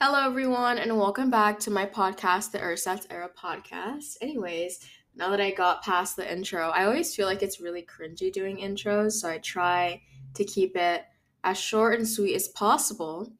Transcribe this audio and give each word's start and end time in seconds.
Hello, 0.00 0.24
everyone, 0.24 0.78
and 0.78 0.96
welcome 0.96 1.28
back 1.28 1.58
to 1.58 1.72
my 1.72 1.84
podcast, 1.84 2.52
the 2.52 2.60
Ersatz 2.60 3.04
Era 3.10 3.28
podcast. 3.36 4.16
Anyways, 4.20 4.78
now 5.16 5.28
that 5.30 5.40
I 5.40 5.50
got 5.50 5.82
past 5.82 6.14
the 6.14 6.32
intro, 6.32 6.68
I 6.68 6.84
always 6.84 7.16
feel 7.16 7.26
like 7.26 7.42
it's 7.42 7.60
really 7.60 7.82
cringy 7.82 8.32
doing 8.32 8.58
intros, 8.58 9.14
so 9.14 9.28
I 9.28 9.38
try 9.38 10.00
to 10.34 10.44
keep 10.44 10.76
it 10.76 11.02
as 11.42 11.58
short 11.58 11.98
and 11.98 12.06
sweet 12.06 12.36
as 12.36 12.46
possible. 12.46 13.32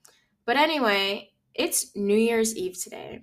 But 0.46 0.56
anyway, 0.56 1.30
it's 1.54 1.94
New 1.94 2.16
Year's 2.16 2.56
Eve 2.56 2.76
today, 2.76 3.20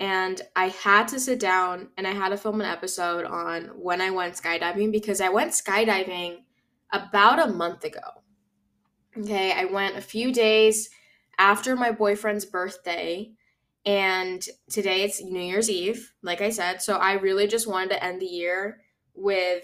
and 0.00 0.42
I 0.56 0.70
had 0.70 1.06
to 1.08 1.20
sit 1.20 1.38
down 1.38 1.90
and 1.96 2.04
I 2.04 2.14
had 2.14 2.30
to 2.30 2.36
film 2.36 2.60
an 2.60 2.66
episode 2.66 3.26
on 3.26 3.66
when 3.76 4.00
I 4.00 4.10
went 4.10 4.34
skydiving 4.34 4.90
because 4.90 5.20
I 5.20 5.28
went 5.28 5.52
skydiving 5.52 6.38
about 6.92 7.48
a 7.48 7.52
month 7.52 7.84
ago. 7.84 8.24
Okay, 9.16 9.52
I 9.52 9.66
went 9.66 9.96
a 9.96 10.02
few 10.02 10.32
days 10.32 10.90
after 11.38 11.76
my 11.76 11.90
boyfriend's 11.90 12.44
birthday 12.44 13.32
and 13.84 14.44
today 14.68 15.02
it's 15.02 15.22
New 15.22 15.40
Year's 15.40 15.70
Eve, 15.70 16.12
like 16.22 16.40
I 16.40 16.50
said. 16.50 16.82
So 16.82 16.96
I 16.96 17.12
really 17.12 17.46
just 17.46 17.68
wanted 17.68 17.90
to 17.90 18.04
end 18.04 18.20
the 18.20 18.26
year 18.26 18.80
with 19.14 19.62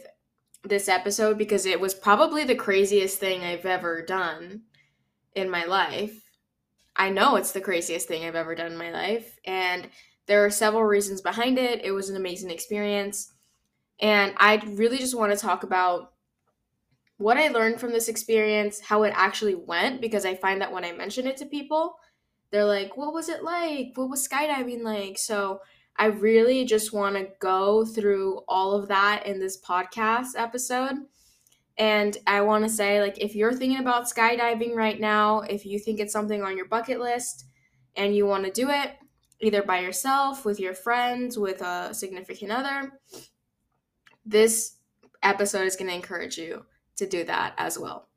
this 0.63 0.89
episode 0.89 1.37
because 1.37 1.67
it 1.67 1.81
was 1.81 1.93
probably 1.93 2.45
the 2.45 2.55
craziest 2.55 3.19
thing 3.19 3.43
I've 3.43 3.67
ever 3.67 4.01
done 4.01 4.63
in 5.35 5.51
my 5.51 5.65
life. 5.65 6.23
I 6.95 7.11
know 7.11 7.35
it's 7.35 7.53
the 7.53 7.61
craziest 7.61 8.07
thing 8.07 8.25
I've 8.25 8.37
ever 8.37 8.55
done 8.55 8.73
in 8.73 8.79
my 8.79 8.93
life. 8.93 9.39
And 9.45 9.89
there 10.27 10.45
are 10.45 10.51
several 10.51 10.85
reasons 10.85 11.21
behind 11.21 11.59
it. 11.59 11.85
It 11.85 11.91
was 11.91 12.09
an 12.09 12.17
amazing 12.17 12.51
experience. 12.51 13.33
And 13.99 14.35
I 14.37 14.57
really 14.67 14.99
just 14.99 15.19
want 15.19 15.33
to 15.33 15.39
talk 15.39 15.65
about 15.65 16.12
what 17.23 17.39
I 17.39 17.49
learned 17.49 17.81
from 17.81 17.93
this 17.93 18.09
experience, 18.09 18.81
how 18.81 19.05
it 19.05 19.13
actually 19.15 19.55
went, 19.55 20.01
because 20.01 20.27
I 20.27 20.35
find 20.35 20.61
that 20.61 20.73
when 20.73 20.85
I 20.85 20.93
mention 20.93 21.27
it 21.27 21.37
to 21.39 21.47
people, 21.47 21.97
they're 22.51 22.65
like, 22.65 22.97
What 22.97 23.15
was 23.15 23.29
it 23.29 23.45
like? 23.45 23.93
What 23.95 24.11
was 24.11 24.27
skydiving 24.27 24.83
like? 24.83 25.19
So 25.19 25.61
I 25.97 26.07
really 26.07 26.65
just 26.65 26.93
want 26.93 27.17
to 27.17 27.29
go 27.39 27.85
through 27.85 28.41
all 28.49 28.75
of 28.75 28.89
that 28.89 29.27
in 29.27 29.39
this 29.39 29.61
podcast 29.61 30.31
episode. 30.37 30.97
And 31.79 32.17
I 32.27 32.41
want 32.43 32.65
to 32.65 32.71
say, 32.71 33.01
like, 33.01 33.19
if 33.19 33.35
you're 33.35 33.53
thinking 33.53 33.79
about 33.79 34.05
skydiving 34.05 34.75
right 34.75 35.01
now, 35.01 35.41
if 35.41 35.65
you 35.65 35.79
think 35.79 36.01
it's 36.01 36.13
something 36.13 36.43
on 36.43 36.57
your 36.57 36.69
bucket 36.69 37.01
list 37.01 37.47
and 37.97 38.15
you 38.15 38.27
want 38.27 38.45
to 38.45 38.51
do 38.51 38.69
it, 38.69 38.93
either 39.41 39.63
by 39.63 39.81
yourself, 39.81 40.45
with 40.45 40.61
your 40.61 40.75
friends, 40.75 41.39
with 41.39 41.63
a 41.63 41.95
significant 41.95 42.53
other, 42.53 42.93
this 44.25 44.77
episode 45.23 45.67
is 45.67 45.77
going 45.77 45.89
to 45.89 45.97
encourage 45.97 46.37
you 46.37 46.65
to 47.03 47.09
do 47.09 47.25
that 47.25 47.55
as 47.59 47.79
well. 47.79 48.09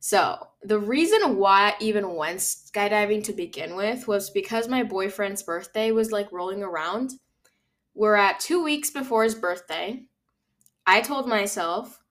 So, 0.00 0.48
the 0.62 0.78
reason 0.78 1.36
why 1.36 1.70
I 1.70 1.74
even 1.80 2.14
went 2.14 2.40
skydiving 2.40 3.24
to 3.24 3.32
begin 3.32 3.74
with 3.74 4.06
was 4.06 4.28
because 4.30 4.68
my 4.68 4.82
boyfriend's 4.82 5.42
birthday 5.42 5.92
was 5.92 6.12
like 6.12 6.32
rolling 6.32 6.62
around. 6.62 7.12
We're 7.94 8.16
at 8.16 8.40
two 8.40 8.62
weeks 8.62 8.90
before 8.90 9.24
his 9.24 9.34
birthday. 9.34 10.02
I 10.86 11.00
told 11.00 11.26
myself, 11.26 12.02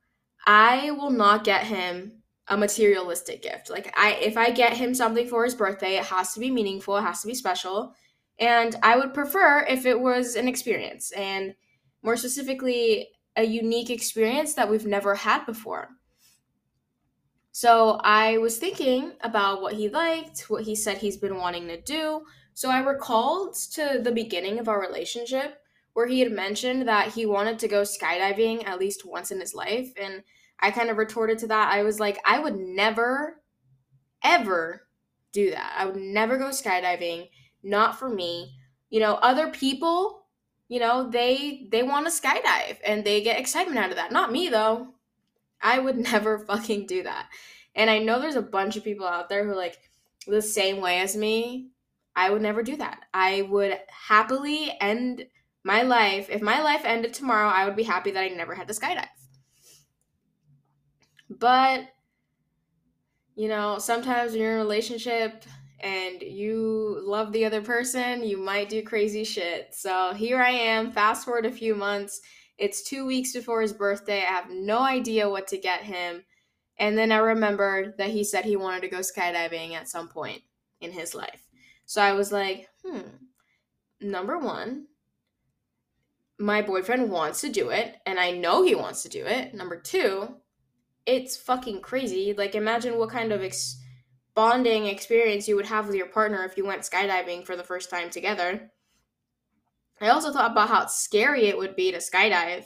I 0.46 0.92
will 0.92 1.12
not 1.12 1.44
get 1.44 1.68
him 1.68 2.24
a 2.48 2.58
materialistic 2.58 3.42
gift. 3.42 3.70
Like 3.70 3.94
I 3.98 4.14
if 4.14 4.38
I 4.38 4.52
get 4.52 4.76
him 4.76 4.94
something 4.94 5.28
for 5.28 5.44
his 5.44 5.56
birthday, 5.56 5.96
it 5.98 6.06
has 6.06 6.34
to 6.34 6.40
be 6.40 6.52
meaningful, 6.52 6.98
it 6.98 7.04
has 7.04 7.22
to 7.22 7.28
be 7.28 7.36
special. 7.36 7.94
And 8.40 8.76
I 8.82 8.98
would 8.98 9.14
prefer 9.14 9.66
if 9.70 9.86
it 9.86 10.00
was 10.00 10.36
an 10.36 10.48
experience 10.48 11.12
and 11.12 11.54
more 12.02 12.18
specifically 12.18 13.10
a 13.36 13.44
unique 13.44 13.90
experience 13.90 14.56
that 14.56 14.70
we've 14.70 14.86
never 14.86 15.16
had 15.16 15.46
before. 15.46 15.90
So 17.54 18.00
I 18.04 18.40
was 18.40 18.58
thinking 18.58 19.12
about 19.22 19.62
what 19.62 19.76
he 19.76 19.88
liked, 19.88 20.50
what 20.50 20.64
he 20.64 20.76
said 20.76 20.98
he's 20.98 21.18
been 21.18 21.38
wanting 21.38 21.68
to 21.68 21.80
do. 21.80 22.24
So 22.56 22.72
I 22.72 22.80
recalled 22.80 23.54
to 23.74 24.00
the 24.02 24.12
beginning 24.12 24.58
of 24.58 24.68
our 24.68 24.82
relationship 24.82 25.60
where 25.94 26.08
he 26.08 26.20
had 26.20 26.32
mentioned 26.32 26.88
that 26.88 27.10
he 27.10 27.28
wanted 27.28 27.60
to 27.60 27.68
go 27.68 27.84
skydiving 27.84 28.68
at 28.68 28.80
least 28.80 29.06
once 29.06 29.30
in 29.30 29.40
his 29.40 29.54
life. 29.54 29.94
And 30.02 30.24
I 30.60 30.72
kind 30.72 30.90
of 30.90 30.98
retorted 30.98 31.38
to 31.40 31.48
that. 31.48 31.72
I 31.72 31.84
was 31.84 32.00
like, 32.00 32.18
I 32.26 32.40
would 32.40 32.58
never, 32.58 33.40
ever 34.24 34.88
do 35.32 35.52
that. 35.52 35.76
I 35.78 35.86
would 35.86 35.96
never 35.96 36.40
go 36.40 36.46
skydiving. 36.46 37.30
Not 37.62 38.00
for 38.00 38.10
me. 38.10 38.56
You 38.90 39.00
know, 39.00 39.14
other 39.14 39.50
people 39.52 40.22
you 40.70 40.80
know 40.80 41.08
they 41.10 41.68
they 41.72 41.84
want 41.84 42.08
to 42.08 42.12
skydive 42.12 42.78
and 42.88 43.04
they 43.04 43.22
get 43.22 43.38
excitement 43.38 43.78
out 43.78 43.90
of 43.90 43.98
that 43.98 44.14
not 44.14 44.32
me 44.32 44.48
though 44.48 44.88
i 45.64 45.80
would 45.80 45.98
never 46.12 46.40
fucking 46.40 46.86
do 46.86 47.04
that 47.04 47.28
and 47.76 47.90
i 47.90 47.98
know 47.98 48.20
there's 48.20 48.36
a 48.36 48.42
bunch 48.42 48.76
of 48.76 48.84
people 48.84 49.08
out 49.08 49.30
there 49.30 49.46
who 49.46 49.56
like 49.56 49.78
the 50.28 50.42
same 50.42 50.80
way 50.82 51.00
as 51.00 51.16
me 51.16 51.70
i 52.16 52.30
would 52.30 52.42
never 52.42 52.62
do 52.62 52.76
that 52.76 53.06
i 53.14 53.42
would 53.44 53.78
happily 53.90 54.72
end 54.80 55.26
my 55.64 55.82
life 55.82 56.30
if 56.30 56.42
my 56.42 56.62
life 56.62 56.82
ended 56.86 57.14
tomorrow 57.14 57.50
i 57.50 57.66
would 57.66 57.76
be 57.76 57.84
happy 57.84 58.12
that 58.12 58.24
i 58.24 58.28
never 58.28 58.54
had 58.54 58.68
to 58.68 58.74
skydive 58.74 59.08
but 61.30 61.86
you 63.36 63.48
know 63.48 63.80
sometimes 63.80 64.32
when 64.32 64.42
you're 64.42 64.52
in 64.52 64.58
a 64.58 64.62
relationship 64.62 65.46
and 65.84 66.22
you 66.22 66.98
love 67.04 67.34
the 67.34 67.44
other 67.44 67.62
person, 67.62 68.24
you 68.24 68.38
might 68.38 68.70
do 68.70 68.82
crazy 68.82 69.26
shit. 69.26 69.76
So 69.76 70.14
here 70.14 70.42
I 70.42 70.50
am, 70.50 70.92
fast 70.92 71.26
forward 71.26 71.46
a 71.46 71.52
few 71.52 71.76
months. 71.76 72.22
It's 72.64 72.82
two 72.82 73.06
weeks 73.06 73.34
before 73.34 73.62
his 73.62 73.74
birthday. 73.74 74.20
I 74.20 74.32
have 74.32 74.50
no 74.50 74.80
idea 74.80 75.30
what 75.30 75.48
to 75.48 75.58
get 75.58 75.82
him. 75.82 76.24
And 76.78 76.98
then 76.98 77.12
I 77.12 77.18
remembered 77.18 77.98
that 77.98 78.12
he 78.12 78.24
said 78.24 78.46
he 78.46 78.56
wanted 78.56 78.84
to 78.84 78.88
go 78.88 79.00
skydiving 79.00 79.74
at 79.74 79.90
some 79.90 80.08
point 80.08 80.44
in 80.80 80.94
his 80.94 81.14
life. 81.14 81.46
So 81.86 82.02
I 82.02 82.14
was 82.14 82.32
like, 82.32 82.70
hmm, 82.82 83.02
number 84.00 84.38
one, 84.38 84.86
my 86.40 86.62
boyfriend 86.62 87.12
wants 87.12 87.42
to 87.42 87.50
do 87.50 87.68
it, 87.68 87.98
and 88.06 88.18
I 88.18 88.32
know 88.32 88.64
he 88.64 88.76
wants 88.76 89.04
to 89.04 89.10
do 89.10 89.26
it. 89.26 89.54
Number 89.54 89.76
two, 89.76 90.34
it's 91.06 91.36
fucking 91.36 91.82
crazy. 91.82 92.34
Like, 92.34 92.56
imagine 92.56 92.98
what 92.98 93.10
kind 93.10 93.34
of 93.34 93.44
ex- 93.44 93.78
bonding 94.36 94.86
experience 94.86 95.50
you 95.50 95.58
would 95.58 95.66
have 95.66 95.88
with 95.88 95.98
your 95.98 96.08
partner 96.08 96.46
if 96.46 96.56
you 96.56 96.66
went 96.66 96.84
skydiving 96.84 97.46
for 97.46 97.58
the 97.58 97.64
first 97.66 97.90
time 97.90 98.10
together. 98.10 98.72
I 100.02 100.10
also 100.10 100.32
thought 100.32 100.52
about 100.52 100.70
how 100.70 100.86
scary 100.88 101.46
it 101.46 101.58
would 101.58 101.76
be 101.76 101.92
to 101.92 102.00
skydive. 102.00 102.66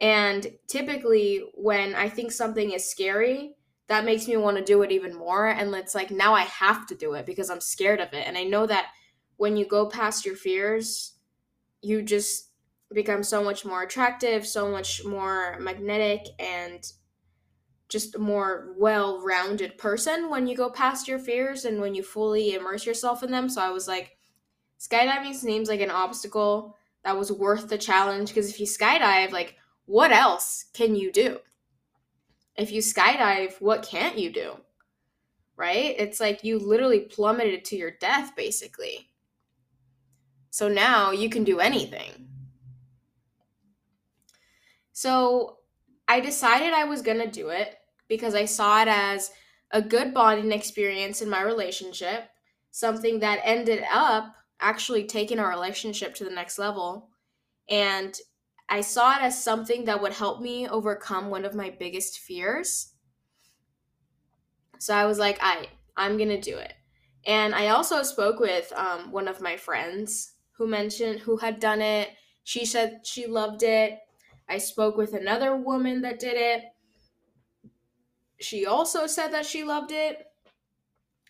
And 0.00 0.46
typically, 0.68 1.44
when 1.54 1.94
I 1.94 2.08
think 2.08 2.32
something 2.32 2.72
is 2.72 2.90
scary, 2.90 3.54
that 3.86 4.04
makes 4.04 4.26
me 4.26 4.36
want 4.36 4.56
to 4.56 4.64
do 4.64 4.82
it 4.82 4.90
even 4.90 5.14
more. 5.14 5.48
And 5.48 5.74
it's 5.74 5.94
like 5.94 6.10
now 6.10 6.34
I 6.34 6.42
have 6.42 6.86
to 6.88 6.94
do 6.94 7.14
it 7.14 7.26
because 7.26 7.50
I'm 7.50 7.60
scared 7.60 8.00
of 8.00 8.12
it. 8.12 8.26
And 8.26 8.36
I 8.36 8.44
know 8.44 8.66
that 8.66 8.88
when 9.36 9.56
you 9.56 9.66
go 9.66 9.88
past 9.88 10.24
your 10.24 10.36
fears, 10.36 11.14
you 11.80 12.02
just 12.02 12.50
become 12.92 13.22
so 13.22 13.42
much 13.42 13.64
more 13.64 13.82
attractive, 13.82 14.46
so 14.46 14.70
much 14.70 15.04
more 15.04 15.58
magnetic, 15.60 16.26
and 16.38 16.84
just 17.88 18.14
a 18.14 18.18
more 18.18 18.74
well-rounded 18.78 19.76
person 19.78 20.30
when 20.30 20.46
you 20.46 20.56
go 20.56 20.70
past 20.70 21.06
your 21.06 21.18
fears 21.18 21.64
and 21.64 21.80
when 21.80 21.94
you 21.94 22.02
fully 22.02 22.54
immerse 22.54 22.86
yourself 22.86 23.22
in 23.22 23.30
them. 23.30 23.48
So 23.48 23.60
I 23.60 23.70
was 23.70 23.86
like, 23.86 24.13
skydiving 24.80 25.34
seems 25.34 25.68
like 25.68 25.80
an 25.80 25.90
obstacle 25.90 26.76
that 27.04 27.16
was 27.16 27.30
worth 27.30 27.68
the 27.68 27.78
challenge 27.78 28.28
because 28.28 28.50
if 28.50 28.60
you 28.60 28.66
skydive, 28.66 29.30
like, 29.30 29.56
what 29.86 30.12
else 30.12 30.66
can 30.72 30.96
you 30.96 31.12
do? 31.12 31.38
If 32.56 32.72
you 32.72 32.80
skydive, 32.80 33.60
what 33.60 33.82
can't 33.82 34.18
you 34.18 34.32
do? 34.32 34.56
Right? 35.56 35.94
It's 35.98 36.20
like 36.20 36.44
you 36.44 36.58
literally 36.58 37.00
plummeted 37.00 37.64
to 37.66 37.76
your 37.76 37.92
death, 37.92 38.34
basically. 38.36 39.10
So 40.50 40.68
now 40.68 41.10
you 41.10 41.28
can 41.28 41.44
do 41.44 41.60
anything. 41.60 42.28
So 44.92 45.58
I 46.06 46.20
decided 46.20 46.72
I 46.72 46.84
was 46.84 47.02
going 47.02 47.18
to 47.18 47.30
do 47.30 47.48
it 47.48 47.76
because 48.08 48.34
I 48.34 48.44
saw 48.44 48.80
it 48.82 48.88
as 48.88 49.32
a 49.72 49.82
good 49.82 50.14
bonding 50.14 50.52
experience 50.52 51.20
in 51.20 51.28
my 51.28 51.42
relationship, 51.42 52.28
something 52.70 53.18
that 53.20 53.40
ended 53.42 53.84
up 53.92 54.34
actually 54.60 55.04
taking 55.04 55.38
our 55.38 55.48
relationship 55.48 56.14
to 56.14 56.24
the 56.24 56.30
next 56.30 56.58
level. 56.58 57.10
And 57.68 58.16
I 58.68 58.80
saw 58.80 59.16
it 59.16 59.22
as 59.22 59.42
something 59.42 59.84
that 59.84 60.00
would 60.00 60.12
help 60.12 60.40
me 60.40 60.68
overcome 60.68 61.30
one 61.30 61.44
of 61.44 61.54
my 61.54 61.70
biggest 61.70 62.18
fears. 62.18 62.92
So 64.78 64.94
I 64.94 65.06
was 65.06 65.18
like, 65.18 65.38
I 65.40 65.68
I'm 65.96 66.18
gonna 66.18 66.40
do 66.40 66.56
it. 66.56 66.72
And 67.26 67.54
I 67.54 67.68
also 67.68 68.02
spoke 68.02 68.38
with 68.38 68.72
um, 68.74 69.10
one 69.10 69.28
of 69.28 69.40
my 69.40 69.56
friends 69.56 70.32
who 70.56 70.66
mentioned 70.66 71.20
who 71.20 71.36
had 71.36 71.60
done 71.60 71.80
it. 71.80 72.10
She 72.42 72.66
said 72.66 73.00
she 73.04 73.26
loved 73.26 73.62
it. 73.62 73.98
I 74.48 74.58
spoke 74.58 74.96
with 74.96 75.14
another 75.14 75.56
woman 75.56 76.02
that 76.02 76.18
did 76.18 76.36
it. 76.36 76.64
She 78.40 78.66
also 78.66 79.06
said 79.06 79.28
that 79.28 79.46
she 79.46 79.64
loved 79.64 79.90
it. 79.90 80.26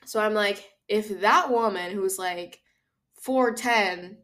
So 0.04 0.20
I'm 0.20 0.34
like, 0.34 0.70
if 0.88 1.20
that 1.20 1.50
woman 1.50 1.92
who's 1.92 2.18
like 2.18 2.60
4'10 3.26 4.16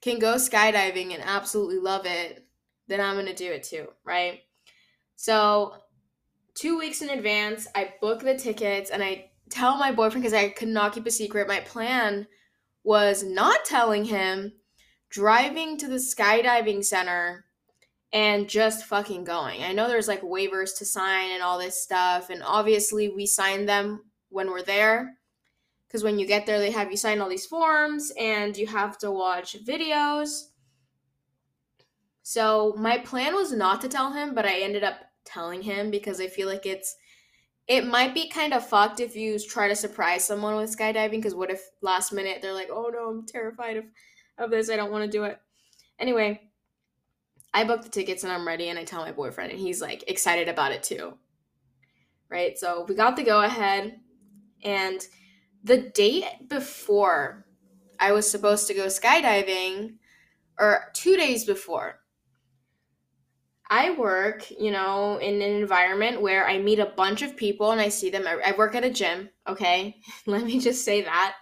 can 0.00 0.18
go 0.18 0.34
skydiving 0.34 1.14
and 1.14 1.22
absolutely 1.24 1.78
love 1.78 2.06
it, 2.06 2.46
then 2.88 3.00
I'm 3.00 3.14
going 3.14 3.26
to 3.26 3.34
do 3.34 3.50
it 3.50 3.62
too, 3.62 3.88
right? 4.04 4.40
So, 5.16 5.74
two 6.54 6.78
weeks 6.78 7.02
in 7.02 7.10
advance, 7.10 7.66
I 7.74 7.94
book 8.00 8.20
the 8.20 8.36
tickets 8.36 8.90
and 8.90 9.02
I 9.02 9.30
tell 9.50 9.76
my 9.76 9.92
boyfriend 9.92 10.22
because 10.22 10.34
I 10.34 10.48
could 10.48 10.68
not 10.68 10.92
keep 10.92 11.06
a 11.06 11.10
secret. 11.10 11.48
My 11.48 11.60
plan 11.60 12.26
was 12.82 13.22
not 13.22 13.64
telling 13.64 14.04
him, 14.04 14.52
driving 15.08 15.78
to 15.78 15.88
the 15.88 15.96
skydiving 15.96 16.84
center 16.84 17.44
and 18.12 18.48
just 18.48 18.84
fucking 18.84 19.24
going. 19.24 19.62
I 19.62 19.72
know 19.72 19.88
there's 19.88 20.08
like 20.08 20.22
waivers 20.22 20.76
to 20.78 20.84
sign 20.84 21.30
and 21.30 21.42
all 21.42 21.58
this 21.58 21.82
stuff, 21.82 22.30
and 22.30 22.42
obviously 22.44 23.08
we 23.08 23.26
sign 23.26 23.66
them 23.66 24.04
when 24.28 24.50
we're 24.50 24.62
there. 24.62 25.18
Because 25.94 26.02
when 26.02 26.18
you 26.18 26.26
get 26.26 26.44
there, 26.44 26.58
they 26.58 26.72
have 26.72 26.90
you 26.90 26.96
sign 26.96 27.20
all 27.20 27.28
these 27.28 27.46
forms 27.46 28.10
and 28.18 28.56
you 28.56 28.66
have 28.66 28.98
to 28.98 29.12
watch 29.12 29.64
videos. 29.64 30.48
So 32.24 32.74
my 32.76 32.98
plan 32.98 33.36
was 33.36 33.52
not 33.52 33.80
to 33.82 33.88
tell 33.88 34.12
him, 34.12 34.34
but 34.34 34.44
I 34.44 34.58
ended 34.58 34.82
up 34.82 34.96
telling 35.24 35.62
him 35.62 35.92
because 35.92 36.20
I 36.20 36.26
feel 36.26 36.48
like 36.48 36.66
it's 36.66 36.96
it 37.68 37.86
might 37.86 38.12
be 38.12 38.28
kind 38.28 38.52
of 38.52 38.66
fucked 38.68 38.98
if 38.98 39.14
you 39.14 39.38
try 39.38 39.68
to 39.68 39.76
surprise 39.76 40.24
someone 40.24 40.56
with 40.56 40.76
skydiving 40.76 41.12
because 41.12 41.36
what 41.36 41.52
if 41.52 41.62
last 41.80 42.12
minute 42.12 42.42
they're 42.42 42.52
like, 42.52 42.70
"Oh 42.72 42.90
no, 42.92 43.10
I'm 43.10 43.24
terrified 43.24 43.76
of 43.76 43.84
of 44.36 44.50
this. 44.50 44.70
I 44.70 44.74
don't 44.74 44.90
want 44.90 45.04
to 45.04 45.16
do 45.16 45.22
it." 45.22 45.38
Anyway, 46.00 46.40
I 47.52 47.62
booked 47.62 47.84
the 47.84 47.88
tickets 47.88 48.24
and 48.24 48.32
I'm 48.32 48.48
ready 48.48 48.68
and 48.68 48.80
I 48.80 48.82
tell 48.82 49.02
my 49.02 49.12
boyfriend 49.12 49.52
and 49.52 49.60
he's 49.60 49.80
like 49.80 50.02
excited 50.08 50.48
about 50.48 50.72
it 50.72 50.82
too. 50.82 51.14
Right? 52.28 52.58
So, 52.58 52.84
we 52.88 52.96
got 52.96 53.14
the 53.14 53.22
go 53.22 53.42
ahead 53.42 54.00
and 54.64 55.00
the 55.64 55.78
date 55.78 56.48
before 56.48 57.46
I 57.98 58.12
was 58.12 58.30
supposed 58.30 58.68
to 58.68 58.74
go 58.74 58.86
skydiving 58.86 59.96
or 60.58 60.84
2 60.94 61.16
days 61.16 61.44
before 61.44 62.00
I 63.70 63.90
work, 63.90 64.50
you 64.50 64.70
know, 64.70 65.16
in 65.18 65.36
an 65.36 65.42
environment 65.42 66.20
where 66.20 66.46
I 66.46 66.58
meet 66.58 66.78
a 66.78 66.92
bunch 66.96 67.22
of 67.22 67.36
people 67.36 67.72
and 67.72 67.80
I 67.80 67.88
see 67.88 68.10
them. 68.10 68.26
I 68.26 68.54
work 68.56 68.74
at 68.74 68.84
a 68.84 68.90
gym, 68.90 69.30
okay? 69.48 69.96
Let 70.26 70.44
me 70.44 70.60
just 70.60 70.84
say 70.84 71.02
that. 71.02 71.34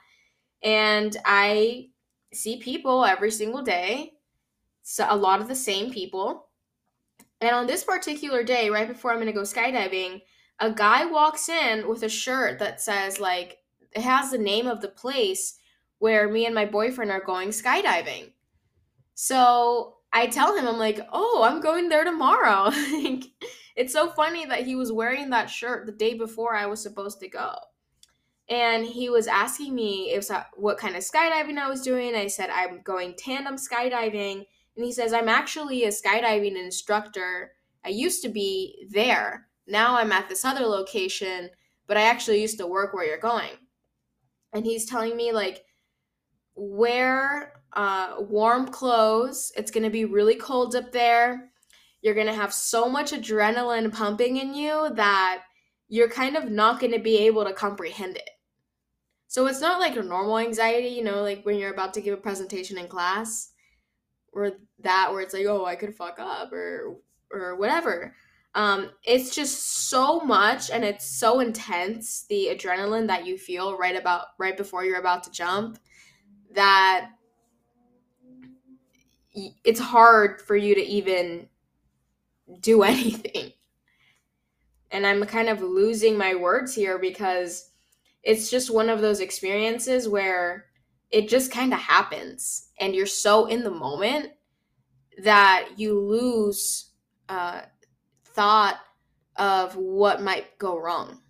And 0.63 1.17
I 1.25 1.89
see 2.33 2.59
people 2.59 3.05
every 3.05 3.31
single 3.31 3.63
day, 3.63 4.13
so 4.83 5.07
a 5.09 5.17
lot 5.17 5.41
of 5.41 5.49
the 5.49 5.55
same 5.55 5.93
people. 5.93 6.49
And 7.41 7.55
on 7.55 7.67
this 7.67 7.83
particular 7.83 8.45
day, 8.45 8.71
right 8.71 8.87
before 8.87 9.11
I'm 9.11 9.17
going 9.17 9.27
to 9.27 9.33
go 9.33 9.43
skydiving, 9.43 10.23
a 10.61 10.71
guy 10.71 11.05
walks 11.07 11.49
in 11.49 11.89
with 11.89 12.05
a 12.05 12.09
shirt 12.09 12.61
that 12.61 12.81
says, 12.81 13.19
like, 13.19 13.59
it 13.95 14.03
has 14.03 14.31
the 14.31 14.39
name 14.39 14.67
of 14.67 14.81
the 14.81 14.89
place 14.89 15.59
where 15.99 16.29
me 16.29 16.47
and 16.47 16.55
my 16.55 16.65
boyfriend 16.65 17.11
are 17.11 17.25
going 17.25 17.51
skydiving. 17.51 18.33
So 19.15 19.97
I 20.13 20.27
tell 20.27 20.57
him, 20.57 20.67
I'm 20.67 20.79
like, 20.79 21.01
oh, 21.13 21.43
I'm 21.45 21.61
going 21.61 21.89
there 21.89 22.05
tomorrow. 22.05 22.71
it's 23.77 23.93
so 23.93 24.11
funny 24.11 24.45
that 24.47 24.67
he 24.67 24.75
was 24.75 24.93
wearing 24.93 25.31
that 25.31 25.49
shirt 25.49 25.87
the 25.87 25.93
day 25.93 26.15
before 26.15 26.55
I 26.55 26.67
was 26.67 26.83
supposed 26.83 27.21
to 27.21 27.29
go. 27.29 27.55
And 28.49 28.85
he 28.85 29.09
was 29.09 29.27
asking 29.27 29.75
me 29.75 30.11
if 30.11 30.29
what 30.55 30.77
kind 30.77 30.97
of 30.97 31.03
skydiving 31.03 31.57
I 31.57 31.69
was 31.69 31.81
doing. 31.81 32.15
I 32.15 32.27
said, 32.27 32.51
I'm 32.51 32.83
going 32.83 33.15
tandem 33.17 33.57
skydiving. 33.57 34.45
And 34.77 34.85
he 34.85 34.93
says, 34.93 35.13
I'm 35.13 35.29
actually 35.29 35.85
a 35.85 35.89
skydiving 35.89 36.57
instructor. 36.57 37.53
I 37.85 37.91
used 37.91 38.23
to 38.23 38.29
be 38.29 38.87
there. 38.91 39.47
Now 39.67 39.97
I'm 39.97 40.13
at 40.13 40.29
this 40.29 40.45
other 40.45 40.67
location, 40.67 41.51
but 41.87 41.97
I 41.97 42.03
actually 42.03 42.41
used 42.41 42.59
to 42.59 42.67
work 42.67 42.93
where 42.93 43.07
you're 43.07 43.19
going. 43.19 43.53
And 44.53 44.65
he's 44.65 44.87
telling 44.87 45.17
me, 45.17 45.33
like, 45.33 45.65
wear 46.55 47.55
uh, 47.73 48.17
warm 48.19 48.69
clothes. 48.69 49.53
It's 49.57 49.71
going 49.71 49.85
to 49.85 49.91
be 49.91 50.05
really 50.05 50.35
cold 50.37 50.77
up 50.77 50.93
there. 50.93 51.51
You're 52.03 52.15
going 52.15 52.27
to 52.27 52.35
have 52.35 52.53
so 52.53 52.89
much 52.89 53.13
adrenaline 53.13 53.93
pumping 53.93 54.37
in 54.37 54.55
you 54.55 54.91
that 54.95 55.43
you're 55.89 56.09
kind 56.09 56.37
of 56.37 56.51
not 56.51 56.81
going 56.81 56.93
to 56.93 56.99
be 56.99 57.19
able 57.19 57.45
to 57.45 57.53
comprehend 57.53 58.17
it. 58.17 58.29
So 59.29 59.47
it's 59.47 59.61
not 59.61 59.81
like 59.81 59.97
a 59.97 60.03
normal 60.03 60.39
anxiety, 60.39 60.89
you 60.89 61.03
know, 61.03 61.23
like 61.23 61.45
when 61.45 61.57
you're 61.57 61.73
about 61.73 61.95
to 61.95 62.03
give 62.03 62.13
a 62.13 62.21
presentation 62.21 62.77
in 62.77 62.87
class 62.87 63.53
or 64.33 64.53
that 64.81 65.11
where 65.11 65.23
it's 65.23 65.33
like, 65.33 65.47
oh, 65.47 65.65
I 65.65 65.77
could 65.77 65.95
fuck 65.95 66.19
up 66.19 66.53
or 66.53 66.99
or 67.31 67.57
whatever. 67.57 68.15
Um, 68.55 68.91
it's 69.05 69.35
just 69.35 69.89
so 69.89 70.21
much 70.21 70.71
and 70.71 70.85
it's 70.85 71.07
so 71.07 71.41
intense 71.41 72.27
the 72.29 72.49
adrenaline 72.53 73.07
that 73.07 73.27
you 73.27 73.39
feel 73.39 73.79
right 73.79 73.97
about 73.97 74.27
right 74.39 74.57
before 74.57 74.85
you're 74.85 75.01
about 75.01 75.23
to 75.25 75.31
jump 75.31 75.79
that 76.55 77.09
it's 79.65 79.81
hard 79.81 80.41
for 80.43 80.57
you 80.57 80.75
to 80.75 80.83
even 80.83 81.49
do 82.61 82.83
anything. 82.83 83.53
And 84.91 85.07
I'm 85.07 85.25
kind 85.25 85.49
of 85.49 85.63
losing 85.63 86.19
my 86.19 86.35
words 86.35 86.75
here 86.75 86.99
because 86.99 87.71
it's 88.23 88.51
just 88.51 88.73
one 88.73 88.89
of 88.89 89.01
those 89.01 89.21
experiences 89.21 90.09
where 90.09 90.67
it 91.11 91.29
just 91.29 91.51
kind 91.51 91.73
of 91.73 91.79
happens 91.79 92.69
and 92.79 92.95
you're 92.95 93.07
so 93.07 93.47
in 93.47 93.65
the 93.65 93.71
moment 93.71 94.31
that 95.23 95.69
you 95.77 95.99
lose 95.99 96.91
uh, 97.29 97.63
thought 98.35 98.79
of 99.37 99.77
what 99.77 100.23
might 100.23 100.59
go 100.59 100.79
wrong. 100.79 101.21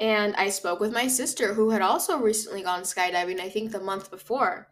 And 0.00 0.34
I 0.36 0.48
spoke 0.50 0.80
with 0.80 0.92
my 0.92 1.06
sister, 1.06 1.54
who 1.54 1.70
had 1.70 1.82
also 1.82 2.18
recently 2.18 2.62
gone 2.62 2.82
skydiving, 2.82 3.40
I 3.40 3.48
think 3.48 3.70
the 3.70 3.80
month 3.80 4.10
before. 4.10 4.68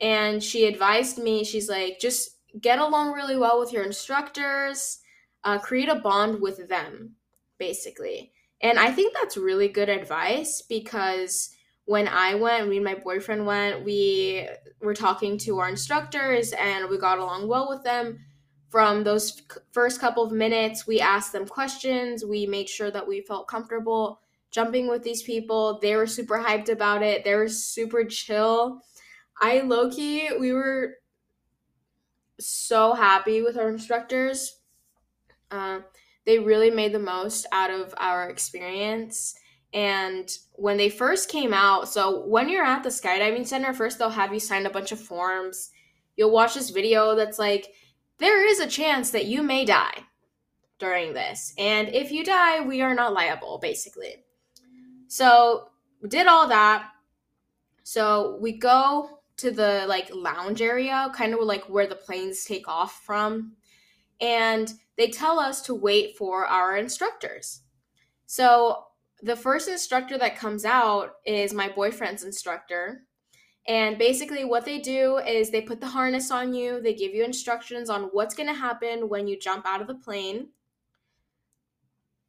And 0.00 0.42
she 0.42 0.66
advised 0.66 1.18
me, 1.18 1.44
she's 1.44 1.68
like, 1.68 1.98
just 2.00 2.30
get 2.60 2.78
along 2.78 3.12
really 3.12 3.36
well 3.36 3.58
with 3.58 3.72
your 3.72 3.84
instructors, 3.84 5.00
uh, 5.42 5.58
create 5.58 5.88
a 5.88 5.96
bond 5.96 6.40
with 6.40 6.68
them, 6.68 7.16
basically. 7.58 8.32
And 8.60 8.78
I 8.78 8.90
think 8.92 9.14
that's 9.14 9.36
really 9.36 9.68
good 9.68 9.88
advice 9.88 10.62
because 10.62 11.50
when 11.84 12.08
I 12.08 12.34
went, 12.34 12.68
me 12.68 12.76
and 12.76 12.84
my 12.84 12.94
boyfriend 12.94 13.46
went, 13.46 13.84
we 13.84 14.48
were 14.80 14.94
talking 14.94 15.36
to 15.38 15.58
our 15.58 15.68
instructors 15.68 16.52
and 16.52 16.88
we 16.88 16.96
got 16.96 17.18
along 17.18 17.48
well 17.48 17.68
with 17.68 17.82
them. 17.82 18.20
From 18.74 19.04
those 19.04 19.40
first 19.70 20.00
couple 20.00 20.24
of 20.24 20.32
minutes, 20.32 20.84
we 20.84 20.98
asked 20.98 21.30
them 21.30 21.46
questions, 21.46 22.24
we 22.24 22.44
made 22.44 22.68
sure 22.68 22.90
that 22.90 23.06
we 23.06 23.20
felt 23.20 23.46
comfortable 23.46 24.20
jumping 24.50 24.88
with 24.88 25.04
these 25.04 25.22
people. 25.22 25.78
They 25.80 25.94
were 25.94 26.08
super 26.08 26.38
hyped 26.40 26.68
about 26.68 27.00
it. 27.00 27.22
They 27.22 27.36
were 27.36 27.48
super 27.48 28.04
chill. 28.04 28.80
I 29.40 29.60
low 29.60 29.92
key, 29.92 30.28
we 30.40 30.52
were 30.52 30.94
so 32.40 32.94
happy 32.94 33.42
with 33.42 33.56
our 33.56 33.68
instructors. 33.68 34.58
Uh, 35.52 35.82
they 36.26 36.40
really 36.40 36.72
made 36.72 36.90
the 36.90 36.98
most 36.98 37.46
out 37.52 37.70
of 37.70 37.94
our 37.96 38.28
experience. 38.28 39.36
And 39.72 40.28
when 40.54 40.78
they 40.78 40.88
first 40.88 41.28
came 41.28 41.54
out, 41.54 41.88
so 41.88 42.26
when 42.26 42.48
you're 42.48 42.64
at 42.64 42.82
the 42.82 42.88
skydiving 42.88 43.46
center, 43.46 43.72
first 43.72 44.00
they'll 44.00 44.10
have 44.10 44.34
you 44.34 44.40
sign 44.40 44.66
a 44.66 44.70
bunch 44.70 44.90
of 44.90 44.98
forms. 44.98 45.70
You'll 46.16 46.32
watch 46.32 46.54
this 46.54 46.70
video 46.70 47.14
that's 47.14 47.38
like, 47.38 47.68
there 48.18 48.46
is 48.46 48.60
a 48.60 48.66
chance 48.66 49.10
that 49.10 49.26
you 49.26 49.42
may 49.42 49.64
die 49.64 50.04
during 50.78 51.14
this. 51.14 51.52
And 51.58 51.88
if 51.88 52.10
you 52.12 52.24
die, 52.24 52.60
we 52.60 52.82
are 52.82 52.94
not 52.94 53.12
liable, 53.12 53.58
basically. 53.58 54.24
So 55.08 55.68
we 56.02 56.08
did 56.08 56.26
all 56.26 56.48
that. 56.48 56.90
So 57.82 58.38
we 58.40 58.52
go 58.52 59.20
to 59.36 59.50
the 59.50 59.84
like 59.88 60.14
lounge 60.14 60.62
area, 60.62 61.10
kind 61.14 61.34
of 61.34 61.40
like 61.40 61.64
where 61.64 61.86
the 61.86 61.94
planes 61.94 62.44
take 62.44 62.68
off 62.68 63.02
from. 63.04 63.52
And 64.20 64.72
they 64.96 65.08
tell 65.08 65.38
us 65.38 65.60
to 65.62 65.74
wait 65.74 66.16
for 66.16 66.46
our 66.46 66.76
instructors. 66.76 67.62
So 68.26 68.84
the 69.22 69.36
first 69.36 69.68
instructor 69.68 70.18
that 70.18 70.38
comes 70.38 70.64
out 70.64 71.14
is 71.24 71.52
my 71.52 71.68
boyfriend's 71.68 72.24
instructor. 72.24 73.02
And 73.66 73.96
basically, 73.96 74.44
what 74.44 74.66
they 74.66 74.78
do 74.78 75.18
is 75.18 75.50
they 75.50 75.62
put 75.62 75.80
the 75.80 75.86
harness 75.86 76.30
on 76.30 76.52
you, 76.52 76.80
they 76.82 76.94
give 76.94 77.14
you 77.14 77.24
instructions 77.24 77.88
on 77.88 78.04
what's 78.12 78.34
going 78.34 78.48
to 78.48 78.54
happen 78.54 79.08
when 79.08 79.26
you 79.26 79.38
jump 79.38 79.66
out 79.66 79.80
of 79.80 79.86
the 79.86 79.94
plane. 79.94 80.48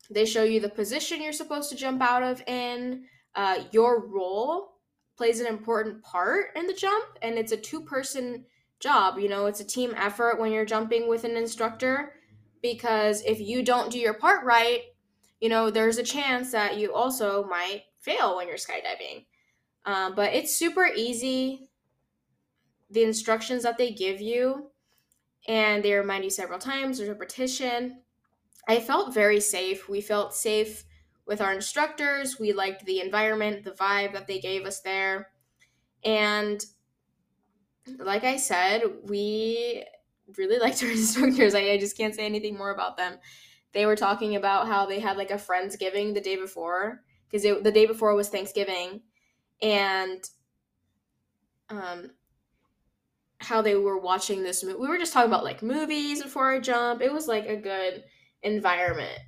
They 0.10 0.26
show 0.26 0.44
you 0.44 0.60
the 0.60 0.70
position 0.70 1.22
you're 1.22 1.34
supposed 1.34 1.70
to 1.72 1.76
jump 1.76 2.02
out 2.02 2.24
of 2.24 2.42
in. 2.48 3.06
Uh, 3.34 3.64
your 3.72 4.08
role 4.08 4.76
plays 5.18 5.42
an 5.42 5.48
important 5.48 6.02
part 6.04 6.48
in 6.56 6.68
the 6.68 6.74
jump, 6.74 7.06
and 7.22 7.38
it's 7.38 7.52
a 7.52 7.58
two 7.58 7.82
person 7.82 8.46
job. 8.80 9.18
You 9.18 9.28
know, 9.28 9.48
it's 9.48 9.60
a 9.60 9.66
team 9.66 9.94
effort 9.98 10.40
when 10.40 10.52
you're 10.52 10.66
jumping 10.66 11.10
with 11.10 11.24
an 11.24 11.36
instructor 11.36 12.14
because 12.62 13.22
if 13.24 13.40
you 13.40 13.64
don't 13.64 13.92
do 13.92 14.00
your 14.00 14.14
part 14.14 14.46
right, 14.46 14.82
you 15.40 15.50
know, 15.50 15.70
there's 15.70 15.98
a 15.98 16.04
chance 16.04 16.52
that 16.52 16.78
you 16.78 16.94
also 16.94 17.46
might 17.46 17.84
fail 18.00 18.38
when 18.38 18.48
you're 18.48 18.58
skydiving. 18.58 19.26
Um, 19.86 20.16
but 20.16 20.34
it's 20.34 20.56
super 20.56 20.86
easy. 20.86 21.70
The 22.90 23.04
instructions 23.04 23.64
that 23.64 23.78
they 23.78 23.92
give 23.92 24.22
you, 24.22 24.72
and 25.48 25.84
they 25.84 25.94
remind 25.94 26.24
you 26.24 26.30
several 26.30 26.60
times, 26.60 26.98
there's 26.98 27.10
repetition. 27.10 28.02
I 28.68 28.80
felt 28.80 29.14
very 29.14 29.40
safe. 29.40 29.88
We 29.88 30.02
felt 30.02 30.34
safe 30.34 30.86
with 31.26 31.42
our 31.42 31.54
instructors. 31.54 32.40
We 32.40 32.54
liked 32.54 32.86
the 32.86 33.00
environment, 33.00 33.64
the 33.64 33.72
vibe 33.72 34.14
that 34.14 34.28
they 34.28 34.40
gave 34.40 34.66
us 34.66 34.82
there. 34.82 35.30
And 36.04 36.64
like 38.00 38.24
I 38.24 38.38
said, 38.38 38.84
we 39.04 39.84
really 40.38 40.60
liked 40.62 40.84
our 40.84 40.90
instructors. 40.90 41.56
I, 41.56 41.72
I 41.72 41.78
just 41.78 41.98
can't 41.98 42.16
say 42.16 42.26
anything 42.26 42.58
more 42.58 42.72
about 42.72 42.98
them. 42.98 43.18
They 43.74 43.86
were 43.86 43.96
talking 43.96 44.36
about 44.36 44.68
how 44.68 44.86
they 44.86 45.00
had 45.00 45.18
like 45.18 45.32
a 45.32 45.36
Friendsgiving 45.36 46.14
the 46.14 46.22
day 46.22 46.38
before 46.38 47.04
because 47.30 47.44
the 47.44 47.72
day 47.72 47.86
before 47.86 48.16
was 48.16 48.30
Thanksgiving. 48.30 49.02
And 49.62 50.24
um 51.70 52.12
how 53.40 53.62
they 53.62 53.76
were 53.76 53.98
watching 53.98 54.44
this 54.44 54.64
movie. 54.64 54.80
We 54.80 54.88
were 54.88 54.98
just 54.98 55.14
talking 55.14 55.30
about 55.30 55.44
like 55.44 55.62
movies 55.62 56.24
before 56.24 56.52
I 56.52 56.60
jump. 56.60 57.02
It 57.02 57.14
was 57.14 57.28
like 57.28 57.48
a 57.48 57.56
good 57.56 58.04
environment. 58.42 59.20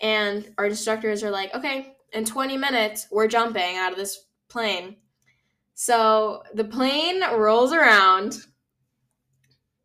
And 0.00 0.52
our 0.58 0.66
instructors 0.66 1.22
are 1.22 1.30
like, 1.30 1.54
okay, 1.54 1.94
in 2.12 2.24
20 2.24 2.56
minutes, 2.56 3.06
we're 3.10 3.28
jumping 3.28 3.76
out 3.76 3.92
of 3.92 3.98
this 3.98 4.26
plane. 4.48 4.96
So 5.74 6.42
the 6.54 6.64
plane 6.64 7.22
rolls 7.34 7.72
around, 7.72 8.36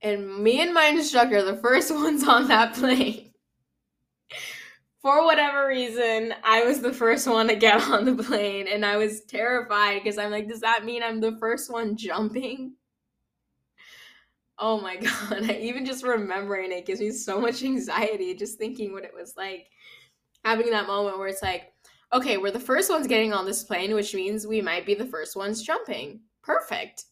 and 0.02 0.44
me 0.44 0.62
and 0.62 0.74
my 0.74 0.88
instructor, 0.88 1.38
are 1.38 1.44
the 1.44 1.58
first 1.58 1.92
ones 1.94 2.28
on 2.28 2.48
that 2.48 2.74
plane. 2.74 3.27
For 5.08 5.24
whatever 5.24 5.68
reason, 5.68 6.34
I 6.44 6.66
was 6.66 6.82
the 6.82 6.92
first 6.92 7.28
one 7.28 7.48
to 7.48 7.56
get 7.56 7.82
on 7.82 8.04
the 8.04 8.22
plane, 8.22 8.68
and 8.68 8.86
I 8.86 8.98
was 8.98 9.22
terrified 9.22 10.04
because 10.04 10.18
I'm 10.18 10.32
like, 10.32 10.50
does 10.50 10.60
that 10.60 10.84
mean 10.84 11.02
I'm 11.02 11.22
the 11.22 11.38
first 11.40 11.72
one 11.72 11.96
jumping? 11.96 12.74
Oh 14.60 14.82
my 14.82 14.98
god, 15.30 15.50
I, 15.50 15.60
even 15.62 15.86
just 15.86 16.04
remembering 16.04 16.74
it 16.74 16.86
gives 16.86 17.00
me 17.00 17.12
so 17.12 17.40
much 17.40 17.64
anxiety 17.64 18.34
just 18.34 18.58
thinking 18.58 18.92
what 18.92 19.06
it 19.06 19.14
was 19.14 19.36
like 19.38 19.70
having 20.44 20.72
that 20.72 20.88
moment 20.88 21.18
where 21.18 21.30
it's 21.30 21.42
like, 21.42 21.72
okay, 22.12 22.36
we're 22.36 22.52
the 22.52 22.60
first 22.60 22.90
ones 22.90 23.08
getting 23.08 23.32
on 23.32 23.46
this 23.46 23.64
plane, 23.64 23.96
which 23.96 24.14
means 24.14 24.46
we 24.46 24.60
might 24.62 24.86
be 24.86 24.94
the 24.94 25.06
first 25.06 25.38
ones 25.38 25.64
jumping. 25.64 26.20
Perfect. 26.44 27.06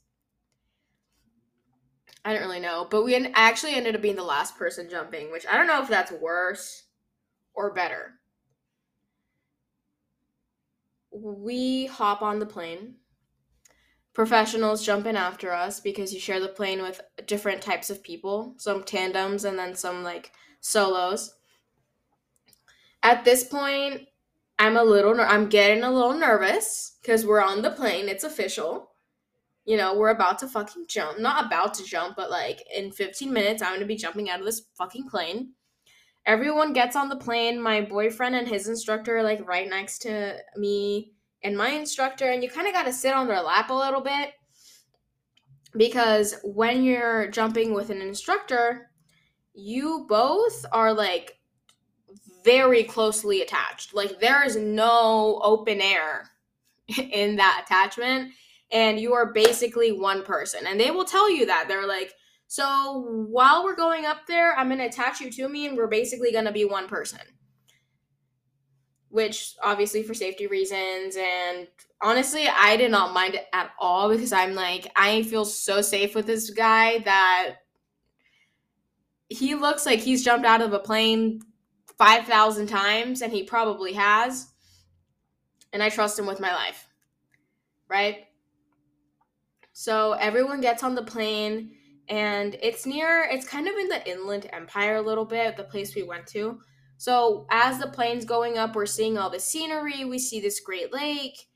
I 2.25 2.33
don't 2.33 2.43
really 2.43 2.59
know, 2.59 2.87
but 2.91 3.05
we 3.05 3.15
actually 3.15 3.75
ended 3.75 3.95
up 3.95 4.01
being 4.01 4.17
the 4.17 4.21
last 4.21 4.57
person 4.57 4.89
jumping, 4.89 5.31
which 5.31 5.45
I 5.49 5.55
don't 5.55 5.67
know 5.67 5.81
if 5.81 5.87
that's 5.87 6.11
worse 6.11 6.84
or 7.55 7.73
better. 7.73 8.13
We 11.11 11.85
hop 11.85 12.21
on 12.21 12.39
the 12.39 12.45
plane 12.45 12.95
professionals 14.15 14.83
jump 14.83 15.05
in 15.05 15.17
after 15.17 15.51
us 15.51 15.79
because 15.81 16.13
you 16.13 16.19
share 16.19 16.39
the 16.39 16.47
plane 16.47 16.81
with 16.81 17.01
different 17.27 17.61
types 17.61 17.89
of 17.89 18.01
people, 18.01 18.55
some 18.57 18.81
tandems 18.81 19.43
and 19.43 19.59
then 19.59 19.75
some 19.75 20.03
like 20.03 20.31
solos. 20.61 21.35
At 23.03 23.25
this 23.25 23.43
point, 23.43 24.03
I'm 24.57 24.77
a 24.77 24.83
little 24.83 25.19
I'm 25.19 25.49
getting 25.49 25.83
a 25.83 25.91
little 25.91 26.13
nervous 26.13 26.97
cuz 27.03 27.25
we're 27.25 27.43
on 27.43 27.61
the 27.61 27.71
plane, 27.71 28.07
it's 28.07 28.23
official. 28.23 28.91
You 29.65 29.77
know, 29.77 29.95
we're 29.95 30.09
about 30.09 30.39
to 30.39 30.47
fucking 30.47 30.85
jump. 30.87 31.19
Not 31.19 31.47
about 31.47 31.73
to 31.75 31.83
jump, 31.83 32.15
but 32.15 32.31
like 32.31 32.63
in 32.73 32.91
15 32.91 33.33
minutes 33.33 33.61
I'm 33.61 33.71
going 33.71 33.79
to 33.81 33.85
be 33.85 33.95
jumping 33.95 34.29
out 34.29 34.39
of 34.39 34.45
this 34.45 34.61
fucking 34.77 35.09
plane. 35.09 35.53
Everyone 36.25 36.73
gets 36.73 36.95
on 36.95 37.09
the 37.09 37.15
plane. 37.15 37.61
My 37.61 37.81
boyfriend 37.81 38.35
and 38.35 38.47
his 38.47 38.67
instructor 38.67 39.17
are 39.17 39.23
like 39.23 39.47
right 39.47 39.69
next 39.69 39.99
to 40.03 40.37
me 40.57 41.13
and 41.43 41.55
my 41.55 41.69
instructor, 41.69 42.29
and 42.31 42.43
you 42.43 42.49
kind 42.49 42.67
of 42.67 42.73
got 42.73 42.85
to 42.85 42.93
sit 42.93 43.13
on 43.13 43.27
their 43.27 43.41
lap 43.41 43.69
a 43.69 43.73
little 43.73 44.01
bit 44.01 44.31
because 45.77 46.35
when 46.43 46.83
you're 46.83 47.27
jumping 47.29 47.73
with 47.73 47.89
an 47.89 48.01
instructor, 48.01 48.89
you 49.53 50.05
both 50.09 50.65
are 50.71 50.93
like 50.93 51.37
very 52.43 52.83
closely 52.83 53.41
attached. 53.41 53.93
Like 53.93 54.19
there 54.19 54.43
is 54.43 54.55
no 54.55 55.39
open 55.43 55.81
air 55.81 56.29
in 56.97 57.35
that 57.35 57.63
attachment, 57.65 58.31
and 58.71 58.99
you 58.99 59.13
are 59.13 59.33
basically 59.33 59.91
one 59.91 60.23
person. 60.23 60.65
And 60.67 60.79
they 60.79 60.91
will 60.91 61.05
tell 61.05 61.29
you 61.29 61.45
that. 61.45 61.65
They're 61.67 61.87
like, 61.87 62.13
so 62.47 63.25
while 63.29 63.63
we're 63.63 63.75
going 63.75 64.05
up 64.05 64.27
there, 64.27 64.55
I'm 64.55 64.67
going 64.67 64.79
to 64.79 64.85
attach 64.85 65.19
you 65.19 65.31
to 65.31 65.49
me, 65.49 65.67
and 65.67 65.75
we're 65.75 65.87
basically 65.87 66.31
going 66.31 66.45
to 66.45 66.51
be 66.51 66.65
one 66.65 66.87
person. 66.87 67.19
Which 69.09 69.55
obviously 69.63 70.03
for 70.03 70.13
safety 70.13 70.45
reasons 70.47 71.15
and 71.15 71.67
honestly 72.01 72.49
i 72.49 72.75
did 72.75 72.91
not 72.91 73.13
mind 73.13 73.33
it 73.33 73.45
at 73.53 73.69
all 73.79 74.09
because 74.09 74.33
i'm 74.33 74.53
like 74.53 74.91
i 74.97 75.23
feel 75.23 75.45
so 75.45 75.79
safe 75.79 76.13
with 76.13 76.27
this 76.27 76.49
guy 76.49 76.99
that 76.99 77.55
he 79.29 79.55
looks 79.55 79.85
like 79.85 79.99
he's 79.99 80.21
jumped 80.21 80.45
out 80.45 80.61
of 80.61 80.73
a 80.73 80.79
plane 80.79 81.39
5000 81.97 82.67
times 82.67 83.21
and 83.21 83.31
he 83.31 83.43
probably 83.43 83.93
has 83.93 84.49
and 85.71 85.81
i 85.81 85.87
trust 85.87 86.19
him 86.19 86.25
with 86.25 86.41
my 86.41 86.53
life 86.53 86.85
right? 87.87 88.25
So 89.73 90.13
everyone 90.13 90.61
gets 90.61 90.83
on 90.83 90.95
the 90.95 91.03
plane 91.03 91.74
and 92.07 92.55
it's 92.61 92.85
near 92.85 93.27
it's 93.31 93.47
kind 93.47 93.67
of 93.67 93.75
in 93.75 93.87
the 93.89 94.09
inland 94.09 94.47
empire 94.53 94.97
a 94.97 95.01
little 95.01 95.25
bit 95.25 95.57
the 95.57 95.63
place 95.63 95.95
we 95.95 96.03
went 96.03 96.27
to 96.27 96.59
so 96.97 97.45
as 97.49 97.79
the 97.79 97.87
plane's 97.87 98.25
going 98.25 98.57
up, 98.57 98.75
we're 98.75 98.85
seeing 98.85 99.17
all 99.17 99.29
the 99.29 99.39
scenery. 99.39 100.05
We 100.05 100.19
see 100.19 100.39
this 100.39 100.59
great 100.59 100.93
lake, 100.93 101.47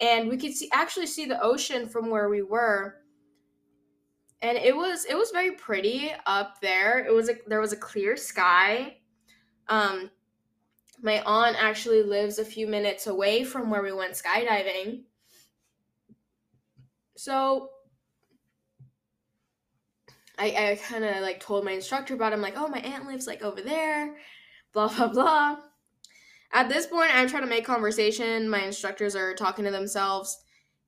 and 0.00 0.28
we 0.28 0.36
could 0.36 0.54
see 0.54 0.68
actually 0.72 1.06
see 1.06 1.26
the 1.26 1.40
ocean 1.40 1.88
from 1.88 2.10
where 2.10 2.28
we 2.28 2.42
were. 2.42 2.96
And 4.42 4.56
it 4.56 4.76
was 4.76 5.04
it 5.04 5.16
was 5.16 5.30
very 5.30 5.52
pretty 5.52 6.10
up 6.26 6.60
there. 6.60 7.04
It 7.04 7.12
was 7.12 7.28
a 7.28 7.34
there 7.46 7.60
was 7.60 7.72
a 7.72 7.76
clear 7.76 8.16
sky. 8.16 8.98
Um, 9.68 10.10
my 11.00 11.22
aunt 11.22 11.56
actually 11.62 12.02
lives 12.02 12.38
a 12.38 12.44
few 12.44 12.66
minutes 12.66 13.06
away 13.06 13.44
from 13.44 13.70
where 13.70 13.82
we 13.82 13.92
went 13.92 14.14
skydiving. 14.14 15.02
So 17.16 17.70
I, 20.38 20.70
I 20.70 20.80
kind 20.82 21.04
of 21.04 21.22
like 21.22 21.40
told 21.40 21.64
my 21.64 21.72
instructor 21.72 22.14
about 22.14 22.32
it. 22.32 22.36
I'm 22.36 22.42
like, 22.42 22.56
oh, 22.56 22.68
my 22.68 22.78
aunt 22.78 23.06
lives 23.06 23.26
like 23.26 23.42
over 23.42 23.60
there 23.60 24.16
blah, 24.72 24.88
blah, 24.88 25.08
blah. 25.08 25.56
At 26.52 26.68
this 26.68 26.86
point, 26.86 27.14
I'm 27.14 27.28
trying 27.28 27.42
to 27.42 27.48
make 27.48 27.64
conversation. 27.64 28.48
My 28.48 28.62
instructors 28.62 29.14
are 29.14 29.34
talking 29.34 29.64
to 29.64 29.70
themselves. 29.70 30.36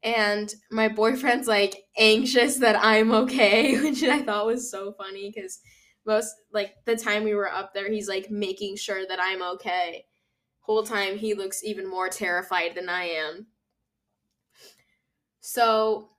And 0.02 0.52
my 0.70 0.88
boyfriend's 0.88 1.46
like 1.46 1.84
anxious 1.98 2.56
that 2.58 2.82
I'm 2.82 3.12
okay, 3.12 3.78
which 3.82 4.02
I 4.02 4.22
thought 4.22 4.46
was 4.46 4.70
so 4.70 4.92
funny 4.92 5.30
because 5.34 5.60
most, 6.06 6.34
like, 6.52 6.72
the 6.86 6.96
time 6.96 7.24
we 7.24 7.34
were 7.34 7.50
up 7.50 7.74
there, 7.74 7.90
he's 7.90 8.08
like 8.08 8.30
making 8.30 8.76
sure 8.76 9.06
that 9.06 9.20
I'm 9.20 9.42
okay. 9.42 10.06
Whole 10.60 10.82
time, 10.82 11.18
he 11.18 11.34
looks 11.34 11.62
even 11.64 11.88
more 11.88 12.08
terrified 12.08 12.74
than 12.74 12.88
I 12.88 13.04
am. 13.04 13.46
So 15.40 16.10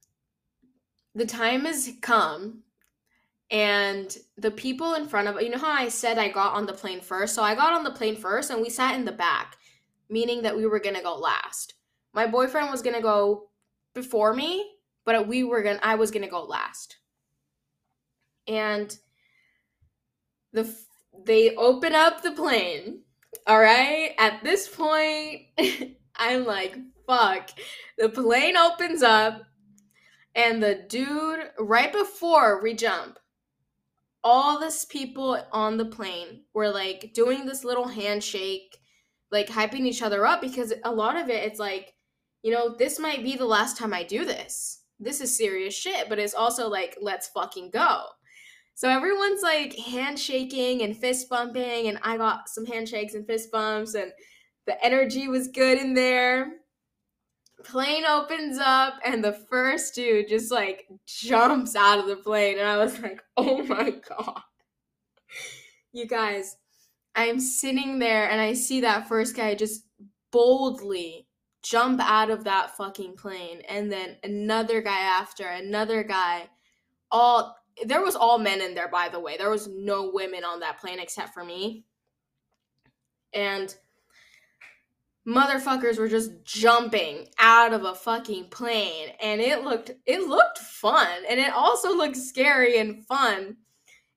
the 1.16 1.26
time 1.26 1.66
has 1.66 1.90
come 2.02 2.64
and 3.52 4.18
the 4.38 4.50
people 4.50 4.94
in 4.94 5.06
front 5.06 5.28
of 5.28 5.42
you 5.42 5.50
know 5.50 5.58
how 5.58 5.72
I 5.72 5.90
said 5.90 6.18
I 6.18 6.30
got 6.30 6.54
on 6.54 6.66
the 6.66 6.74
plane 6.74 7.02
first? 7.02 7.36
So 7.36 7.44
I 7.44 7.54
got 7.54 7.74
on 7.74 7.84
the 7.84 7.92
plane 7.92 8.16
first 8.16 8.50
and 8.50 8.62
we 8.62 8.70
sat 8.70 8.96
in 8.96 9.04
the 9.04 9.12
back, 9.12 9.58
meaning 10.10 10.42
that 10.44 10.56
we 10.56 10.66
were 10.66 10.80
to 10.80 11.02
go 11.02 11.18
last. 11.18 11.74
My 12.14 12.26
boyfriend 12.26 12.72
was 12.72 12.82
to 12.82 13.02
go 13.02 13.50
before 13.94 14.34
me, 14.34 14.72
but 15.06 15.28
we 15.28 15.44
were 15.44 15.62
to 15.64 15.86
I 15.86 15.96
was 15.96 16.12
to 16.12 16.28
go 16.28 16.44
last. 16.44 16.98
And 18.48 18.98
the 20.54 20.74
they 21.26 21.54
open 21.56 21.94
up 21.94 22.24
the 22.24 22.32
plane. 22.32 23.02
All 23.48 23.60
right? 23.60 24.14
At 24.18 24.44
this 24.44 24.68
point, 24.68 25.42
I'm 26.16 26.46
like, 26.46 26.78
fuck. 27.06 27.50
The 27.98 28.10
plane 28.10 28.56
opens 28.56 29.04
up 29.04 29.44
and 30.36 30.64
the 30.64 30.86
dude 30.88 31.50
right 31.60 31.92
before 31.92 32.62
we 32.62 32.74
jump 32.74 33.20
all 34.24 34.60
this 34.60 34.86
people 34.86 35.44
on 35.52 35.78
the 35.78 35.86
plane 35.86 36.44
were 36.54 36.70
like 36.70 37.12
doing 37.14 37.46
this 37.46 37.64
little 37.64 37.88
handshake, 37.88 38.78
like 39.32 39.48
hyping 39.48 39.86
each 39.86 40.02
other 40.02 40.26
up 40.26 40.42
because 40.42 40.74
a 40.84 40.92
lot 40.92 41.18
of 41.18 41.30
it, 41.30 41.44
it's 41.44 41.60
like, 41.60 41.94
you 42.44 42.52
know, 42.52 42.76
this 42.78 43.00
might 43.00 43.24
be 43.24 43.36
the 43.36 43.46
last 43.46 43.78
time 43.78 43.94
I 43.94 44.04
do 44.04 44.26
this. 44.26 44.84
This 45.00 45.22
is 45.22 45.36
serious 45.36 45.74
shit, 45.74 46.10
but 46.10 46.20
it's 46.20 46.36
also 46.36 46.68
like, 46.68 46.98
let's 47.02 47.30
fucking 47.30 47.72
go. 47.72 48.04
So 48.76 48.90
everyone's 48.90 49.42
like 49.42 49.76
handshaking 49.76 50.82
and 50.82 50.98
fist 50.98 51.30
bumping, 51.30 51.88
and 51.88 52.00
I 52.04 52.18
got 52.18 52.50
some 52.50 52.66
handshakes 52.66 53.14
and 53.14 53.26
fist 53.28 53.52
bumps, 53.52 53.96
and 53.96 54.12
the 54.66 54.84
energy 54.84 55.28
was 55.28 55.48
good 55.48 55.78
in 55.80 55.94
there 55.94 56.61
plane 57.64 58.06
opens 58.06 58.58
up 58.58 58.96
and 59.06 59.24
the 59.24 59.34
first 59.34 59.96
dude 59.96 60.28
just 60.28 60.52
like 60.52 60.88
jumps 61.06 61.76
out 61.76 62.00
of 62.00 62.08
the 62.08 62.16
plane 62.16 62.58
and 62.58 62.68
i 62.68 62.78
was 62.78 63.00
like 63.00 63.22
oh 63.38 63.64
my 63.64 63.92
god. 64.08 64.42
You 65.94 66.08
guys 66.08 66.58
i'm 67.16 67.40
sitting 67.40 68.00
there 68.00 68.30
and 68.30 68.40
i 68.40 68.54
see 68.54 68.82
that 68.82 69.08
first 69.08 69.36
guy 69.36 69.56
just 69.56 69.86
boldly 70.32 71.28
jump 71.64 72.02
out 72.02 72.32
of 72.32 72.44
that 72.44 72.76
fucking 72.76 73.16
plane 73.16 73.62
and 73.70 73.92
then 73.92 74.18
another 74.24 74.82
guy 74.82 75.00
after 75.00 75.46
another 75.46 76.04
guy. 76.04 76.50
All 77.12 77.56
there 77.86 78.02
was 78.02 78.16
all 78.16 78.38
men 78.38 78.62
in 78.62 78.74
there 78.74 78.90
by 78.90 79.10
the 79.10 79.20
way. 79.20 79.38
There 79.38 79.50
was 79.50 79.68
no 79.68 80.12
women 80.14 80.44
on 80.44 80.60
that 80.62 80.80
plane 80.80 81.00
except 81.00 81.34
for 81.34 81.44
me. 81.44 81.86
And 83.34 83.74
motherfuckers 85.28 85.98
were 85.98 86.08
just 86.08 86.32
jumping 86.44 87.28
out 87.38 87.74
of 87.74 87.84
a 87.84 87.96
fucking 87.96 88.46
plane 88.46 89.10
and 89.22 89.40
it 89.40 89.64
looked 89.64 89.92
it 90.06 90.28
looked 90.28 90.58
fun 90.58 91.08
and 91.30 91.40
it 91.40 91.54
also 91.54 91.96
looked 91.96 92.18
scary 92.18 92.80
and 92.80 93.06
fun 93.06 93.56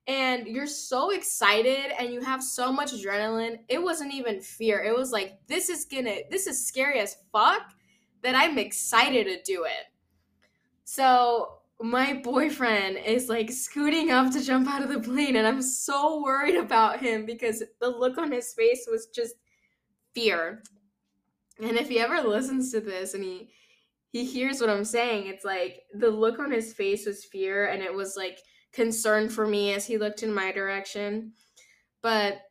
and 0.06 0.46
you're 0.46 0.66
so 0.66 1.10
excited 1.10 1.92
and 1.98 2.10
you 2.10 2.22
have 2.22 2.42
so 2.42 2.72
much 2.72 2.92
adrenaline 2.92 3.58
it 3.68 3.82
wasn't 3.82 4.12
even 4.14 4.40
fear 4.40 4.82
it 4.82 4.96
was 4.96 5.12
like 5.12 5.38
this 5.46 5.68
is 5.68 5.84
gonna 5.84 6.16
this 6.30 6.46
is 6.46 6.66
scary 6.66 6.98
as 7.00 7.18
fuck 7.30 7.74
that 8.24 8.34
I'm 8.34 8.58
excited 8.58 9.26
to 9.26 9.42
do 9.42 9.64
it. 9.64 9.86
So 10.84 11.58
my 11.80 12.14
boyfriend 12.14 12.96
is 12.96 13.28
like 13.28 13.50
scooting 13.50 14.10
up 14.10 14.32
to 14.32 14.42
jump 14.42 14.66
out 14.66 14.82
of 14.82 14.88
the 14.88 15.00
plane, 15.00 15.36
and 15.36 15.46
I'm 15.46 15.62
so 15.62 16.22
worried 16.22 16.56
about 16.56 17.00
him 17.00 17.26
because 17.26 17.62
the 17.80 17.88
look 17.88 18.18
on 18.18 18.32
his 18.32 18.52
face 18.54 18.88
was 18.90 19.06
just 19.14 19.34
fear. 20.14 20.62
And 21.60 21.76
if 21.76 21.88
he 21.88 22.00
ever 22.00 22.20
listens 22.20 22.72
to 22.72 22.80
this 22.80 23.14
and 23.14 23.22
he 23.22 23.50
he 24.10 24.24
hears 24.24 24.60
what 24.60 24.70
I'm 24.70 24.84
saying, 24.84 25.26
it's 25.26 25.44
like 25.44 25.82
the 25.92 26.08
look 26.08 26.38
on 26.38 26.52
his 26.52 26.72
face 26.72 27.04
was 27.04 27.24
fear 27.24 27.66
and 27.66 27.82
it 27.82 27.92
was 27.92 28.16
like 28.16 28.38
concern 28.72 29.28
for 29.28 29.44
me 29.44 29.72
as 29.74 29.86
he 29.86 29.98
looked 29.98 30.22
in 30.22 30.32
my 30.32 30.52
direction. 30.52 31.32
But 32.00 32.42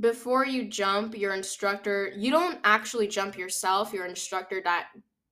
before 0.00 0.44
you 0.44 0.68
jump, 0.68 1.16
your 1.16 1.32
instructor, 1.32 2.12
you 2.16 2.32
don't 2.32 2.58
actually 2.64 3.06
jump 3.06 3.38
yourself, 3.38 3.92
your 3.92 4.06
instructor 4.06 4.62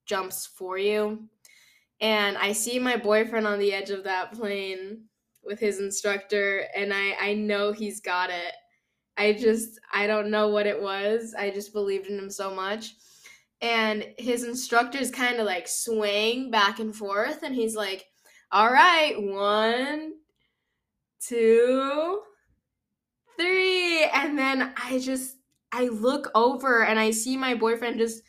jumps 0.07 0.47
for 0.47 0.79
you. 0.79 1.29
And 2.01 2.37
I 2.39 2.53
see 2.53 2.79
my 2.79 2.97
boyfriend 2.97 3.49
on 3.49 3.59
the 3.59 3.73
edge 3.73 3.91
of 3.91 4.05
that 4.05 4.33
plane 4.33 5.07
with 5.43 5.59
his 5.59 5.81
instructor 5.81 6.67
and 6.77 6.93
I 6.93 7.17
I 7.21 7.35
know 7.35 7.73
he's 7.73 8.01
got 8.01 8.31
it. 8.31 8.53
I 9.19 9.33
just 9.33 9.79
I 9.93 10.07
don't 10.07 10.31
know 10.31 10.49
what 10.49 10.67
it 10.67 10.81
was. 10.81 11.35
I 11.39 11.51
just 11.51 11.73
believed 11.73 12.07
in 12.07 12.19
him 12.19 12.31
so 12.31 12.55
much. 12.55 12.95
And 13.63 14.07
his 14.19 14.45
instructor 14.45 14.99
is 14.99 15.11
kind 15.11 15.39
of 15.39 15.47
like 15.47 15.67
swaying 15.67 16.51
back 16.51 16.79
and 16.79 16.95
forth 16.95 17.43
and 17.43 17.55
he's 17.55 17.75
like, 17.75 18.07
"All 18.53 18.71
right, 18.71 19.15
one, 19.19 20.13
two, 21.21 22.21
three. 23.39 24.05
And 24.05 24.39
then 24.39 24.73
I 24.83 24.99
just 24.99 25.37
I 25.73 25.89
look 25.89 26.31
over 26.35 26.85
and 26.85 26.99
I 26.99 27.11
see 27.11 27.37
my 27.37 27.55
boyfriend 27.55 27.99
just 27.99 28.23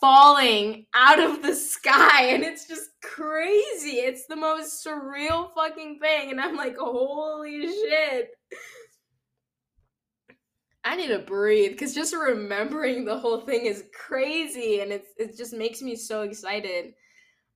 falling 0.00 0.86
out 0.94 1.20
of 1.20 1.42
the 1.42 1.54
sky 1.54 2.28
and 2.28 2.42
it's 2.42 2.66
just 2.66 2.90
crazy. 3.02 3.98
It's 3.98 4.26
the 4.26 4.36
most 4.36 4.84
surreal 4.84 5.52
fucking 5.54 5.98
thing 6.00 6.30
and 6.30 6.40
I'm 6.40 6.56
like, 6.56 6.76
"Holy 6.76 7.66
shit." 7.66 8.30
I 10.84 10.96
need 10.96 11.08
to 11.08 11.18
breathe 11.18 11.72
because 11.72 11.94
just 11.94 12.14
remembering 12.14 13.04
the 13.04 13.18
whole 13.18 13.40
thing 13.42 13.66
is 13.66 13.84
crazy 13.94 14.80
and 14.80 14.92
it's 14.92 15.08
it 15.18 15.36
just 15.36 15.52
makes 15.52 15.82
me 15.82 15.94
so 15.94 16.22
excited. 16.22 16.94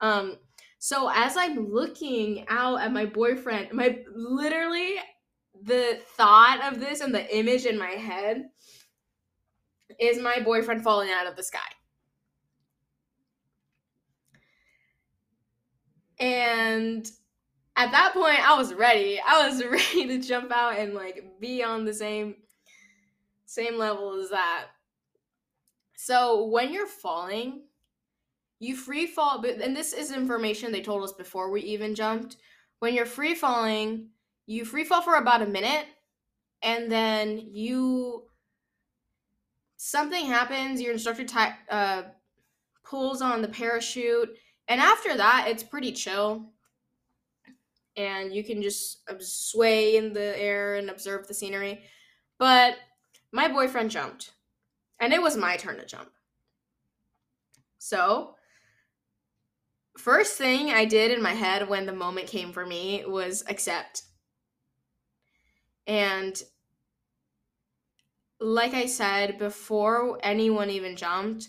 Um 0.00 0.36
so 0.78 1.10
as 1.14 1.36
I'm 1.36 1.70
looking 1.72 2.44
out 2.48 2.80
at 2.82 2.92
my 2.92 3.06
boyfriend, 3.06 3.72
my 3.72 3.98
literally 4.14 4.96
the 5.62 6.00
thought 6.16 6.60
of 6.70 6.80
this 6.80 7.00
and 7.00 7.14
the 7.14 7.36
image 7.36 7.64
in 7.64 7.78
my 7.78 7.92
head 7.92 8.44
is 9.98 10.18
my 10.18 10.40
boyfriend 10.40 10.82
falling 10.82 11.10
out 11.10 11.26
of 11.26 11.36
the 11.36 11.42
sky. 11.42 11.60
And 16.18 17.10
at 17.76 17.90
that 17.92 18.12
point, 18.12 18.46
I 18.48 18.56
was 18.56 18.74
ready. 18.74 19.20
I 19.20 19.48
was 19.48 19.64
ready 19.70 20.06
to 20.08 20.18
jump 20.18 20.52
out 20.52 20.78
and 20.78 20.94
like 20.94 21.24
be 21.40 21.62
on 21.62 21.84
the 21.84 21.94
same 21.94 22.36
same 23.54 23.78
level 23.78 24.20
as 24.20 24.30
that. 24.30 24.66
So 25.96 26.46
when 26.46 26.72
you're 26.72 26.86
falling, 26.86 27.62
you 28.58 28.76
free 28.76 29.06
fall, 29.06 29.40
but 29.40 29.60
and 29.60 29.76
this 29.76 29.92
is 29.92 30.12
information 30.12 30.72
they 30.72 30.82
told 30.82 31.04
us 31.04 31.12
before 31.12 31.50
we 31.50 31.60
even 31.62 31.94
jumped. 31.94 32.36
When 32.80 32.94
you're 32.94 33.06
free 33.06 33.34
falling, 33.34 34.08
you 34.46 34.64
free 34.64 34.84
fall 34.84 35.02
for 35.02 35.16
about 35.16 35.42
a 35.42 35.46
minute, 35.46 35.86
and 36.62 36.90
then 36.90 37.38
you 37.52 38.24
something 39.76 40.26
happens. 40.26 40.80
Your 40.80 40.92
instructor 40.92 41.26
uh, 41.70 42.02
pulls 42.84 43.22
on 43.22 43.40
the 43.40 43.48
parachute, 43.48 44.36
and 44.68 44.80
after 44.80 45.16
that, 45.16 45.46
it's 45.48 45.62
pretty 45.62 45.92
chill. 45.92 46.50
And 47.96 48.34
you 48.34 48.42
can 48.42 48.60
just 48.60 49.02
sway 49.20 49.96
in 49.96 50.12
the 50.12 50.36
air 50.36 50.74
and 50.74 50.90
observe 50.90 51.28
the 51.28 51.34
scenery. 51.34 51.84
But 52.38 52.76
my 53.34 53.48
boyfriend 53.48 53.90
jumped, 53.90 54.30
and 55.00 55.12
it 55.12 55.20
was 55.20 55.36
my 55.36 55.56
turn 55.56 55.76
to 55.78 55.84
jump. 55.84 56.08
So, 57.78 58.36
first 59.98 60.38
thing 60.38 60.70
I 60.70 60.84
did 60.84 61.10
in 61.10 61.20
my 61.20 61.32
head 61.32 61.68
when 61.68 61.84
the 61.84 61.92
moment 61.92 62.28
came 62.28 62.52
for 62.52 62.64
me 62.64 63.04
was 63.04 63.42
accept. 63.48 64.04
And 65.88 66.40
like 68.38 68.72
I 68.72 68.86
said, 68.86 69.36
before 69.36 70.20
anyone 70.22 70.70
even 70.70 70.94
jumped, 70.94 71.48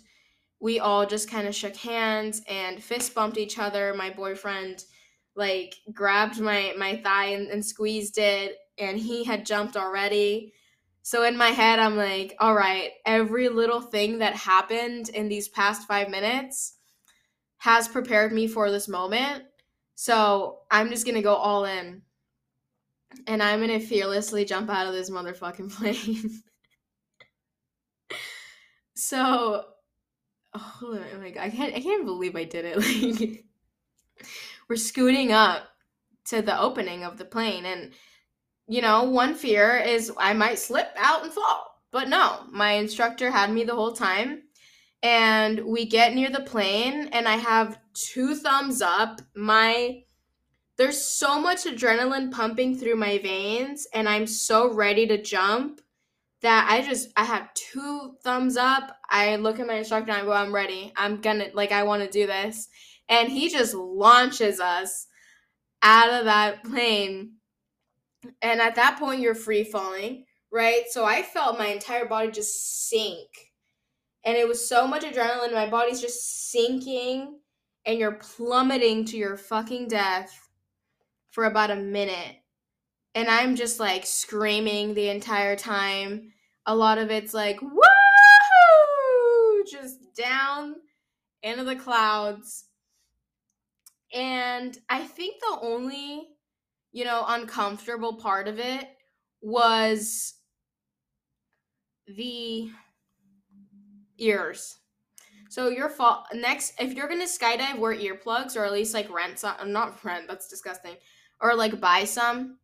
we 0.60 0.80
all 0.80 1.06
just 1.06 1.30
kind 1.30 1.48
of 1.48 1.54
shook 1.54 1.76
hands 1.76 2.42
and 2.50 2.82
fist 2.82 3.14
bumped 3.14 3.38
each 3.38 3.60
other. 3.60 3.94
My 3.94 4.10
boyfriend 4.10 4.86
like 5.36 5.76
grabbed 5.94 6.40
my 6.40 6.74
my 6.80 6.96
thigh 6.96 7.26
and, 7.28 7.48
and 7.48 7.64
squeezed 7.64 8.18
it 8.18 8.58
and 8.80 8.98
he 8.98 9.24
had 9.24 9.46
jumped 9.46 9.78
already 9.78 10.54
so 11.06 11.22
in 11.22 11.38
my 11.38 11.50
head, 11.50 11.78
I'm 11.78 11.96
like, 11.96 12.36
all 12.40 12.56
right, 12.56 12.90
every 13.06 13.48
little 13.48 13.80
thing 13.80 14.18
that 14.18 14.36
happened 14.36 15.10
in 15.10 15.28
these 15.28 15.48
past 15.48 15.88
five 15.88 16.10
minutes 16.10 16.78
has 17.58 17.88
prepared 17.88 18.34
me 18.34 18.48
for 18.48 18.72
this 18.72 18.88
moment. 18.88 19.44
So 19.94 20.62
I'm 20.72 20.90
just 20.90 21.06
going 21.06 21.14
to 21.14 21.22
go 21.22 21.36
all 21.36 21.66
in. 21.66 22.02
And 23.28 23.44
I'm 23.44 23.60
going 23.60 23.80
to 23.80 23.86
fearlessly 23.86 24.46
jump 24.46 24.72
out 24.72 24.88
of 24.88 24.94
this 24.94 25.12
motherfucking 25.12 25.72
plane. 25.78 26.42
so, 28.96 29.64
oh, 30.56 30.74
oh 30.82 31.00
my 31.20 31.30
god, 31.30 31.44
I 31.44 31.50
can't, 31.52 31.76
I 31.76 31.82
can't 31.82 32.06
believe 32.06 32.36
I 32.36 32.46
did 32.46 32.66
it. 32.66 32.78
Like, 33.22 33.46
we're 34.68 34.76
scooting 34.76 35.32
up 35.32 35.68
to 36.30 36.42
the 36.42 36.60
opening 36.60 37.04
of 37.04 37.20
the 37.20 37.26
plane 37.26 37.66
and 37.66 37.92
you 38.68 38.82
know, 38.82 39.04
one 39.04 39.36
fear 39.36 39.78
is 39.78 40.12
I 40.18 40.34
might 40.34 40.60
slip 40.60 40.90
out 40.98 41.24
and 41.24 41.32
fall. 41.32 41.82
But 41.92 42.10
no, 42.10 42.42
my 42.52 42.74
instructor 42.74 43.32
had 43.32 43.52
me 43.52 43.64
the 43.64 43.76
whole 43.76 43.94
time. 43.94 44.44
And 45.04 45.66
we 45.66 45.86
get 45.86 46.16
near 46.16 46.30
the 46.30 46.42
plane 46.42 47.10
and 47.12 47.28
I 47.28 47.36
have 47.36 47.80
two 47.94 48.36
thumbs 48.36 48.82
up. 48.82 49.22
My 49.36 50.02
there's 50.78 51.00
so 51.00 51.40
much 51.40 51.64
adrenaline 51.64 52.32
pumping 52.32 52.78
through 52.78 52.96
my 52.96 53.20
veins 53.20 53.88
and 53.94 54.10
I'm 54.10 54.28
so 54.28 54.74
ready 54.74 55.08
to 55.08 55.22
jump 55.22 55.80
that 56.42 56.68
I 56.70 56.82
just 56.82 57.10
I 57.16 57.24
have 57.24 57.54
two 57.54 58.16
thumbs 58.24 58.58
up. 58.58 58.98
I 59.10 59.36
look 59.38 59.60
at 59.60 59.68
my 59.68 59.76
instructor 59.76 60.12
and 60.12 60.22
I 60.22 60.26
go, 60.26 60.34
I'm 60.34 60.54
ready. 60.54 60.92
I'm 60.98 61.22
gonna 61.22 61.48
like 61.54 61.72
I 61.72 61.84
want 61.84 62.04
to 62.04 62.10
do 62.10 62.26
this. 62.26 62.68
And 63.08 63.30
he 63.30 63.50
just 63.50 63.76
launches 63.76 64.60
us 64.60 65.08
out 65.84 66.10
of 66.10 66.26
that 66.26 66.64
plane 66.64 67.34
and 68.42 68.62
at 68.62 68.76
that 68.76 69.00
point, 69.00 69.22
you're 69.22 69.36
free 69.36 69.64
falling, 69.64 70.26
right? 70.52 70.84
So 70.90 71.06
I 71.06 71.22
felt 71.22 71.60
my 71.60 71.68
entire 71.68 72.06
body 72.06 72.32
just 72.32 72.90
sink. 72.90 73.30
And 74.24 74.36
it 74.36 74.48
was 74.48 74.68
so 74.68 74.88
much 74.88 75.04
adrenaline, 75.04 75.54
my 75.54 75.70
body's 75.70 76.02
just 76.02 76.52
sinking, 76.52 77.40
and 77.86 78.00
you're 78.00 78.14
plummeting 78.14 79.06
to 79.06 79.18
your 79.18 79.38
fucking 79.38 79.88
death 79.88 80.32
for 81.30 81.46
about 81.46 81.70
a 81.70 81.76
minute. 81.76 82.38
And 83.14 83.28
I'm 83.30 83.56
just 83.56 83.80
like 83.80 84.06
screaming 84.06 84.94
the 84.94 85.10
entire 85.10 85.56
time. 85.56 86.32
A 86.66 86.76
lot 86.76 86.98
of 86.98 87.12
it's 87.12 87.34
like, 87.34 87.62
woo! 87.62 87.80
Just 89.70 90.00
down 90.16 90.76
into 91.44 91.64
the 91.64 91.76
clouds. 91.76 92.66
And 94.14 94.78
I 94.90 95.04
think 95.04 95.36
the 95.40 95.60
only 95.62 96.30
you 96.96 97.04
know, 97.04 97.26
uncomfortable 97.28 98.14
part 98.14 98.48
of 98.48 98.58
it 98.58 98.88
was 99.42 100.36
the 102.08 102.72
ears. 104.18 104.78
So 105.50 105.68
your 105.68 105.90
fault 105.90 106.28
next 106.34 106.74
if 106.80 106.94
you're 106.94 107.10
gonna 107.10 107.26
skydive, 107.26 107.80
wear 107.80 107.94
earplugs 107.94 108.56
or 108.56 108.64
at 108.64 108.72
least 108.72 108.94
like 108.94 109.14
rent 109.14 109.40
some. 109.40 109.56
Uh, 109.60 109.66
not 109.66 110.02
rent, 110.06 110.30
that's 110.30 110.48
disgusting. 110.48 110.96
Or 111.42 111.54
like 111.54 111.82
buy 111.82 112.06
some 112.06 112.60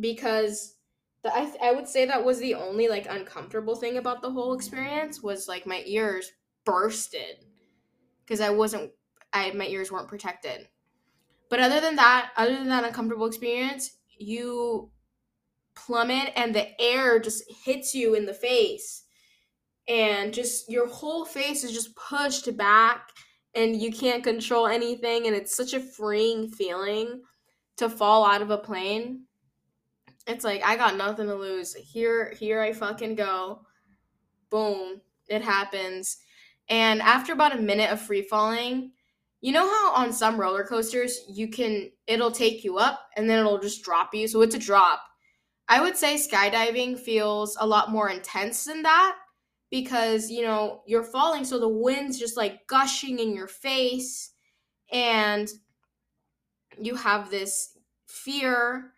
because 0.00 0.76
the, 1.22 1.30
I 1.30 1.52
I 1.62 1.72
would 1.72 1.86
say 1.86 2.06
that 2.06 2.24
was 2.24 2.38
the 2.38 2.54
only 2.54 2.88
like 2.88 3.06
uncomfortable 3.06 3.76
thing 3.76 3.98
about 3.98 4.22
the 4.22 4.30
whole 4.30 4.54
experience 4.54 5.22
was 5.22 5.46
like 5.46 5.66
my 5.66 5.82
ears 5.84 6.32
bursted 6.64 7.44
because 8.24 8.40
I 8.40 8.48
wasn't 8.48 8.92
I 9.34 9.50
my 9.50 9.66
ears 9.66 9.92
weren't 9.92 10.08
protected. 10.08 10.68
But 11.52 11.60
other 11.60 11.82
than 11.82 11.96
that, 11.96 12.30
other 12.38 12.54
than 12.54 12.70
that 12.70 12.84
uncomfortable 12.84 13.26
experience, 13.26 13.98
you 14.18 14.90
plummet 15.74 16.32
and 16.34 16.54
the 16.54 16.80
air 16.80 17.20
just 17.20 17.44
hits 17.66 17.94
you 17.94 18.14
in 18.14 18.24
the 18.24 18.32
face. 18.32 19.04
And 19.86 20.32
just 20.32 20.70
your 20.70 20.88
whole 20.88 21.26
face 21.26 21.62
is 21.62 21.72
just 21.72 21.94
pushed 21.94 22.56
back 22.56 23.10
and 23.54 23.76
you 23.76 23.92
can't 23.92 24.24
control 24.24 24.66
anything 24.66 25.26
and 25.26 25.36
it's 25.36 25.54
such 25.54 25.74
a 25.74 25.80
freeing 25.80 26.48
feeling 26.48 27.20
to 27.76 27.90
fall 27.90 28.24
out 28.24 28.40
of 28.40 28.48
a 28.48 28.56
plane. 28.56 29.26
It's 30.26 30.46
like 30.46 30.64
I 30.64 30.76
got 30.76 30.96
nothing 30.96 31.26
to 31.26 31.34
lose. 31.34 31.74
Here 31.74 32.32
here 32.38 32.62
I 32.62 32.72
fucking 32.72 33.16
go. 33.16 33.60
Boom. 34.48 35.02
It 35.28 35.42
happens. 35.42 36.16
And 36.70 37.02
after 37.02 37.34
about 37.34 37.54
a 37.54 37.60
minute 37.60 37.90
of 37.90 38.00
free 38.00 38.22
falling, 38.22 38.92
you 39.42 39.52
know 39.52 39.68
how 39.68 39.92
on 39.94 40.12
some 40.12 40.40
roller 40.40 40.64
coasters 40.64 41.20
you 41.28 41.48
can 41.48 41.90
it'll 42.06 42.30
take 42.30 42.62
you 42.62 42.78
up 42.78 43.00
and 43.16 43.28
then 43.28 43.40
it'll 43.40 43.58
just 43.58 43.82
drop 43.82 44.14
you. 44.14 44.26
So 44.28 44.40
it's 44.40 44.54
a 44.54 44.58
drop. 44.58 45.02
I 45.68 45.80
would 45.80 45.96
say 45.96 46.14
skydiving 46.14 46.98
feels 46.98 47.56
a 47.60 47.66
lot 47.66 47.90
more 47.90 48.08
intense 48.08 48.64
than 48.64 48.82
that 48.82 49.16
because, 49.70 50.30
you 50.30 50.42
know, 50.42 50.82
you're 50.86 51.02
falling 51.02 51.44
so 51.44 51.58
the 51.58 51.68
wind's 51.68 52.18
just 52.18 52.36
like 52.36 52.66
gushing 52.68 53.18
in 53.18 53.34
your 53.34 53.48
face 53.48 54.32
and 54.92 55.48
you 56.80 56.94
have 56.94 57.28
this 57.30 57.76
fear. 58.06 58.92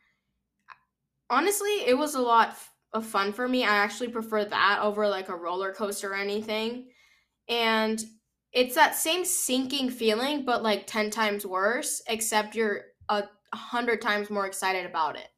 Honestly, 1.30 1.86
it 1.86 1.96
was 1.96 2.16
a 2.16 2.20
lot 2.20 2.54
of 2.92 3.06
fun 3.06 3.32
for 3.32 3.48
me. 3.48 3.64
I 3.64 3.76
actually 3.76 4.08
prefer 4.08 4.44
that 4.44 4.80
over 4.82 5.08
like 5.08 5.30
a 5.30 5.36
roller 5.36 5.72
coaster 5.72 6.12
or 6.12 6.16
anything. 6.16 6.88
And 7.48 8.02
it's 8.54 8.76
that 8.76 8.94
same 8.94 9.24
sinking 9.24 9.90
feeling, 9.90 10.44
but 10.44 10.62
like 10.62 10.86
10 10.86 11.10
times 11.10 11.44
worse, 11.44 12.02
except 12.08 12.54
you're 12.54 12.82
a 13.08 13.24
hundred 13.52 14.00
times 14.00 14.30
more 14.30 14.46
excited 14.46 14.86
about 14.86 15.16
it. 15.16 15.28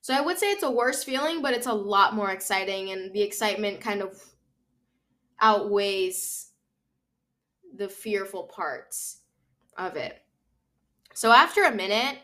So 0.00 0.14
I 0.14 0.20
would 0.20 0.38
say 0.38 0.50
it's 0.50 0.62
a 0.62 0.70
worse 0.70 1.04
feeling, 1.04 1.40
but 1.40 1.54
it's 1.54 1.66
a 1.66 1.72
lot 1.72 2.14
more 2.14 2.30
exciting, 2.30 2.90
and 2.90 3.12
the 3.12 3.22
excitement 3.22 3.80
kind 3.80 4.02
of 4.02 4.20
outweighs 5.40 6.50
the 7.76 7.88
fearful 7.88 8.44
parts 8.44 9.20
of 9.76 9.96
it. 9.96 10.18
So 11.14 11.30
after 11.32 11.64
a 11.64 11.74
minute, 11.74 12.18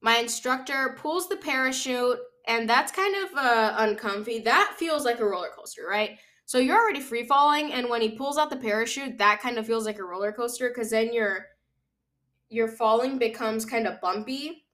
my 0.00 0.18
instructor 0.18 0.96
pulls 0.98 1.28
the 1.28 1.36
parachute, 1.36 2.18
and 2.46 2.68
that's 2.68 2.92
kind 2.92 3.14
of 3.16 3.34
uh, 3.36 3.74
uncomfy. 3.78 4.40
That 4.40 4.74
feels 4.76 5.04
like 5.04 5.20
a 5.20 5.24
roller 5.24 5.50
coaster, 5.56 5.86
right? 5.88 6.18
So 6.46 6.58
you're 6.58 6.78
already 6.78 7.00
free 7.00 7.26
falling, 7.26 7.72
and 7.72 7.88
when 7.88 8.02
he 8.02 8.10
pulls 8.10 8.36
out 8.36 8.50
the 8.50 8.56
parachute, 8.56 9.18
that 9.18 9.40
kind 9.40 9.58
of 9.58 9.66
feels 9.66 9.86
like 9.86 9.98
a 9.98 10.04
roller 10.04 10.32
coaster 10.32 10.68
because 10.68 10.90
then 10.90 11.12
your 11.12 11.46
your 12.50 12.68
falling 12.68 13.18
becomes 13.18 13.64
kind 13.64 13.86
of 13.86 14.00
bumpy, 14.00 14.64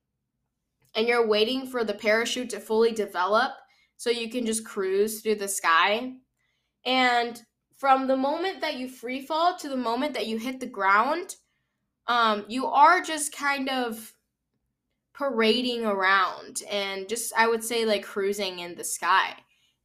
and 0.95 1.07
you're 1.07 1.27
waiting 1.27 1.67
for 1.67 1.85
the 1.85 1.95
parachute 1.95 2.51
to 2.51 2.61
fully 2.61 2.93
develop 2.93 3.53
so 3.97 4.11
you 4.11 4.31
can 4.31 4.45
just 4.45 4.65
cruise 4.65 5.21
through 5.21 5.37
the 5.37 5.49
sky. 5.49 6.15
And 6.85 7.41
from 7.77 8.07
the 8.07 8.17
moment 8.17 8.61
that 8.61 8.77
you 8.77 8.89
free 8.89 9.25
fall 9.25 9.57
to 9.57 9.69
the 9.69 9.77
moment 9.77 10.15
that 10.15 10.27
you 10.27 10.39
hit 10.39 10.59
the 10.61 10.67
ground, 10.67 11.37
um, 12.07 12.45
you 12.49 12.67
are 12.67 13.01
just 13.01 13.35
kind 13.35 13.69
of 13.69 14.13
parading 15.15 15.85
around 15.85 16.63
and 16.71 17.09
just 17.09 17.33
I 17.37 17.47
would 17.47 17.63
say 17.63 17.85
like 17.85 18.03
cruising 18.03 18.61
in 18.61 18.75
the 18.75 18.85
sky 18.85 19.37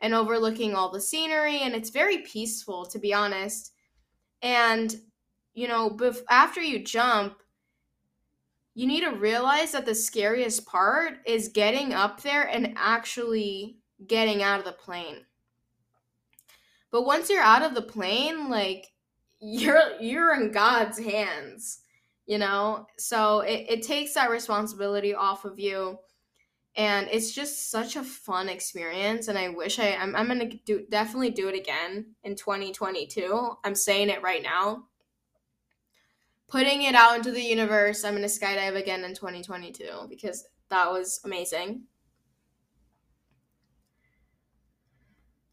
and 0.05 0.13
overlooking 0.13 0.75
all 0.75 0.91
the 0.91 1.01
scenery 1.01 1.61
and 1.61 1.73
it's 1.73 1.89
very 1.89 2.19
peaceful 2.19 2.85
to 2.85 2.99
be 2.99 3.13
honest. 3.13 3.73
And 4.41 4.95
you 5.53 5.67
know 5.67 5.89
bef- 5.89 6.23
after 6.29 6.61
you 6.61 6.83
jump 6.83 7.41
you 8.75 8.85
need 8.85 9.01
to 9.01 9.11
realize 9.11 9.71
that 9.71 9.85
the 9.85 9.95
scariest 9.95 10.65
part 10.65 11.13
is 11.25 11.47
getting 11.47 11.93
up 11.93 12.21
there 12.21 12.43
and 12.43 12.73
actually 12.75 13.77
getting 14.05 14.43
out 14.43 14.59
of 14.59 14.65
the 14.65 14.73
plane. 14.73 15.25
But 16.91 17.05
once 17.05 17.29
you're 17.29 17.41
out 17.41 17.61
of 17.61 17.73
the 17.73 17.81
plane 17.81 18.49
like 18.49 18.87
you're 19.39 19.99
you're 19.99 20.35
in 20.35 20.51
god's 20.51 20.99
hands 20.99 21.79
you 22.25 22.37
know? 22.37 22.87
So 22.97 23.41
it, 23.41 23.65
it 23.69 23.81
takes 23.83 24.13
that 24.13 24.29
responsibility 24.29 25.13
off 25.13 25.45
of 25.45 25.59
you 25.59 25.99
and 26.77 27.07
it's 27.09 27.31
just 27.31 27.71
such 27.71 27.95
a 27.95 28.03
fun 28.03 28.49
experience 28.49 29.27
and 29.27 29.37
i 29.37 29.49
wish 29.49 29.79
i 29.79 29.95
i'm, 29.95 30.15
I'm 30.15 30.27
gonna 30.27 30.49
do 30.65 30.85
definitely 30.89 31.31
do 31.31 31.47
it 31.47 31.55
again 31.55 32.15
in 32.23 32.35
2022 32.35 33.57
i'm 33.63 33.75
saying 33.75 34.09
it 34.09 34.21
right 34.21 34.43
now. 34.43 34.85
Putting 36.47 36.83
it 36.83 36.93
out 36.93 37.15
into 37.15 37.31
the 37.31 37.41
universe 37.41 38.03
i'm 38.03 38.13
gonna 38.13 38.27
skydive 38.27 38.75
again 38.75 39.03
in 39.03 39.13
2022 39.13 40.07
because 40.09 40.45
that 40.69 40.91
was 40.91 41.21
amazing. 41.23 41.83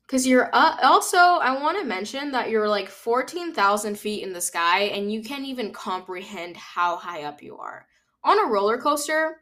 Because 0.03 0.27
you're 0.27 0.51
uh, 0.53 0.77
also 0.83 1.17
i 1.17 1.57
want 1.63 1.79
to 1.79 1.85
mention 1.85 2.33
that 2.33 2.51
you're 2.51 2.69
like 2.69 2.89
14000 2.89 3.99
feet 3.99 4.23
in 4.23 4.33
the 4.33 4.41
sky 4.41 4.83
and 4.85 5.13
you 5.13 5.23
can't 5.23 5.45
even 5.45 5.73
comprehend 5.73 6.57
how 6.57 6.97
high 6.97 7.23
up 7.23 7.43
you 7.43 7.57
are. 7.57 7.87
On 8.25 8.39
a 8.39 8.51
roller 8.51 8.79
coaster 8.79 9.42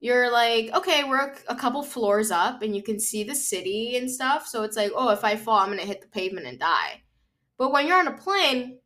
you're 0.00 0.30
like, 0.30 0.70
okay, 0.74 1.02
we're 1.04 1.34
a 1.48 1.56
couple 1.56 1.82
floors 1.82 2.30
up 2.30 2.62
and 2.62 2.76
you 2.76 2.82
can 2.82 3.00
see 3.00 3.24
the 3.24 3.34
city 3.34 3.96
and 3.96 4.10
stuff. 4.10 4.46
So 4.46 4.62
it's 4.62 4.76
like, 4.76 4.92
oh, 4.94 5.10
if 5.10 5.24
I 5.24 5.36
fall, 5.36 5.58
I'm 5.58 5.68
going 5.68 5.80
to 5.80 5.86
hit 5.86 6.00
the 6.00 6.08
pavement 6.08 6.46
and 6.46 6.58
die. 6.58 7.02
But 7.56 7.72
when 7.72 7.86
you're 7.86 7.98
on 7.98 8.06
a 8.06 8.16
plane, 8.16 8.78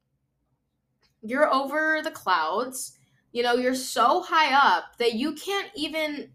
you're 1.20 1.52
over 1.52 2.00
the 2.02 2.10
clouds. 2.10 2.96
You 3.30 3.42
know, 3.42 3.54
you're 3.54 3.74
so 3.74 4.22
high 4.22 4.54
up 4.54 4.96
that 4.98 5.12
you 5.14 5.34
can't 5.34 5.70
even 5.76 6.30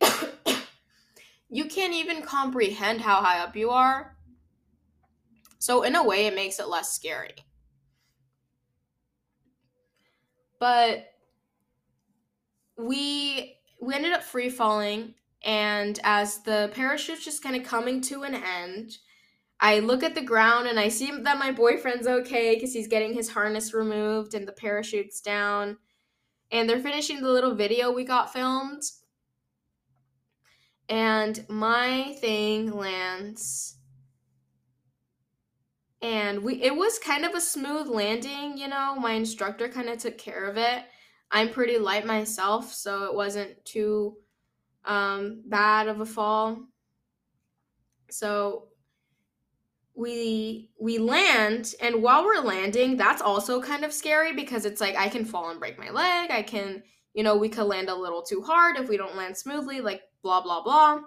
you 1.48 1.66
can't 1.66 1.94
even 1.94 2.22
comprehend 2.22 3.00
how 3.00 3.22
high 3.22 3.38
up 3.38 3.54
you 3.54 3.70
are. 3.70 4.16
So 5.60 5.82
in 5.82 5.94
a 5.94 6.02
way 6.02 6.26
it 6.26 6.34
makes 6.34 6.58
it 6.58 6.68
less 6.68 6.92
scary. 6.92 7.34
But 10.58 11.06
we 12.78 13.56
we 13.80 13.94
ended 13.94 14.12
up 14.12 14.22
free 14.22 14.48
falling 14.48 15.14
and 15.44 16.00
as 16.04 16.42
the 16.42 16.70
parachute's 16.74 17.24
just 17.24 17.42
kind 17.42 17.56
of 17.56 17.62
coming 17.62 18.00
to 18.00 18.22
an 18.22 18.34
end 18.34 18.96
i 19.60 19.78
look 19.78 20.02
at 20.02 20.14
the 20.14 20.22
ground 20.22 20.66
and 20.66 20.80
i 20.80 20.88
see 20.88 21.10
that 21.22 21.38
my 21.38 21.52
boyfriend's 21.52 22.06
okay 22.06 22.54
because 22.54 22.72
he's 22.72 22.88
getting 22.88 23.12
his 23.12 23.30
harness 23.30 23.74
removed 23.74 24.34
and 24.34 24.48
the 24.48 24.52
parachute's 24.52 25.20
down 25.20 25.76
and 26.50 26.68
they're 26.68 26.80
finishing 26.80 27.20
the 27.20 27.30
little 27.30 27.54
video 27.54 27.90
we 27.90 28.04
got 28.04 28.32
filmed. 28.32 28.82
And 30.88 31.44
my 31.48 32.16
thing 32.20 32.72
lands. 32.72 33.76
And 36.00 36.42
we 36.42 36.62
it 36.62 36.76
was 36.76 36.98
kind 36.98 37.24
of 37.24 37.34
a 37.34 37.40
smooth 37.40 37.88
landing 37.88 38.56
you 38.56 38.68
know 38.68 38.94
my 38.94 39.14
instructor 39.14 39.68
kind 39.68 39.88
of 39.88 39.98
took 39.98 40.16
care 40.16 40.48
of 40.48 40.56
it 40.56 40.84
I'm 41.30 41.50
pretty 41.50 41.78
light 41.78 42.06
myself, 42.06 42.72
so 42.72 43.04
it 43.04 43.14
wasn't 43.14 43.64
too 43.64 44.16
um, 44.84 45.42
bad 45.46 45.88
of 45.88 46.00
a 46.00 46.06
fall. 46.06 46.58
So 48.10 48.68
we 49.98 50.70
we 50.80 50.96
land 50.98 51.74
and 51.82 52.00
while 52.00 52.24
we're 52.24 52.40
landing 52.40 52.96
that's 52.96 53.20
also 53.20 53.60
kind 53.60 53.84
of 53.84 53.92
scary 53.92 54.32
because 54.32 54.64
it's 54.64 54.80
like 54.80 54.94
i 54.96 55.08
can 55.08 55.24
fall 55.24 55.50
and 55.50 55.58
break 55.58 55.76
my 55.76 55.90
leg 55.90 56.30
i 56.30 56.40
can 56.40 56.80
you 57.14 57.24
know 57.24 57.36
we 57.36 57.48
could 57.48 57.64
land 57.64 57.88
a 57.88 57.94
little 57.94 58.22
too 58.22 58.40
hard 58.40 58.76
if 58.76 58.88
we 58.88 58.96
don't 58.96 59.16
land 59.16 59.36
smoothly 59.36 59.80
like 59.80 60.02
blah 60.22 60.40
blah 60.40 60.62
blah. 60.62 61.00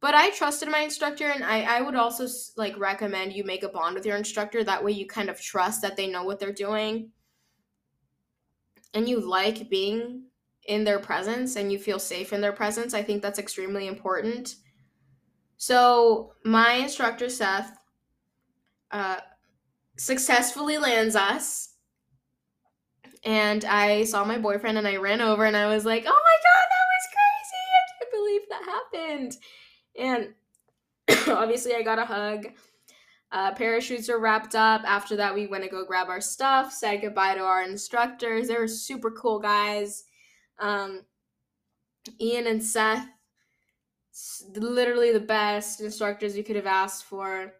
But 0.00 0.14
i 0.14 0.30
trusted 0.30 0.70
my 0.70 0.80
instructor 0.80 1.28
and 1.28 1.44
i, 1.44 1.62
I 1.62 1.82
would 1.82 1.94
also 1.94 2.26
like 2.56 2.78
recommend 2.78 3.34
you 3.34 3.44
make 3.44 3.62
a 3.64 3.68
bond 3.68 3.94
with 3.94 4.06
your 4.06 4.16
instructor. 4.16 4.64
That 4.64 4.82
way 4.82 4.92
you 4.92 5.06
kind 5.06 5.28
of 5.28 5.40
trust 5.40 5.82
that 5.82 5.96
they 5.96 6.08
know 6.08 6.24
what 6.24 6.40
they're 6.40 6.52
doing 6.52 7.10
and 8.94 9.08
you 9.08 9.20
like 9.20 9.68
being 9.68 10.24
in 10.66 10.84
their 10.84 10.98
presence 10.98 11.56
and 11.56 11.72
you 11.72 11.78
feel 11.78 11.98
safe 11.98 12.32
in 12.32 12.40
their 12.40 12.52
presence, 12.52 12.94
I 12.94 13.02
think 13.02 13.22
that's 13.22 13.38
extremely 13.38 13.86
important. 13.86 14.56
So, 15.56 16.32
my 16.44 16.74
instructor, 16.74 17.28
Seth, 17.28 17.76
uh, 18.90 19.18
successfully 19.96 20.78
lands 20.78 21.16
us. 21.16 21.70
And 23.24 23.64
I 23.64 24.04
saw 24.04 24.24
my 24.24 24.38
boyfriend 24.38 24.78
and 24.78 24.88
I 24.88 24.96
ran 24.96 25.20
over 25.20 25.44
and 25.44 25.56
I 25.56 25.66
was 25.66 25.84
like, 25.84 26.04
oh 26.04 26.22
my 26.24 26.36
God, 26.42 26.66
that 26.70 26.86
was 26.90 27.06
crazy. 27.14 27.64
I 27.78 27.82
can't 27.98 28.12
believe 28.12 28.42
that 28.48 28.64
happened. 28.66 29.36
And 29.96 30.34
obviously, 31.38 31.74
I 31.74 31.82
got 31.82 32.00
a 32.00 32.04
hug. 32.04 32.46
Uh, 33.32 33.50
parachutes 33.54 34.10
are 34.10 34.18
wrapped 34.18 34.54
up. 34.54 34.82
After 34.84 35.16
that, 35.16 35.34
we 35.34 35.46
went 35.46 35.64
to 35.64 35.70
go 35.70 35.86
grab 35.86 36.08
our 36.08 36.20
stuff, 36.20 36.70
said 36.70 37.00
goodbye 37.00 37.34
to 37.34 37.40
our 37.40 37.62
instructors. 37.62 38.48
They 38.48 38.58
were 38.58 38.68
super 38.68 39.10
cool 39.10 39.38
guys. 39.40 40.04
Um, 40.58 41.00
Ian 42.20 42.46
and 42.46 42.62
Seth, 42.62 43.06
literally 44.54 45.12
the 45.12 45.20
best 45.20 45.80
instructors 45.80 46.36
you 46.36 46.44
could 46.44 46.56
have 46.56 46.66
asked 46.66 47.04
for. 47.04 47.54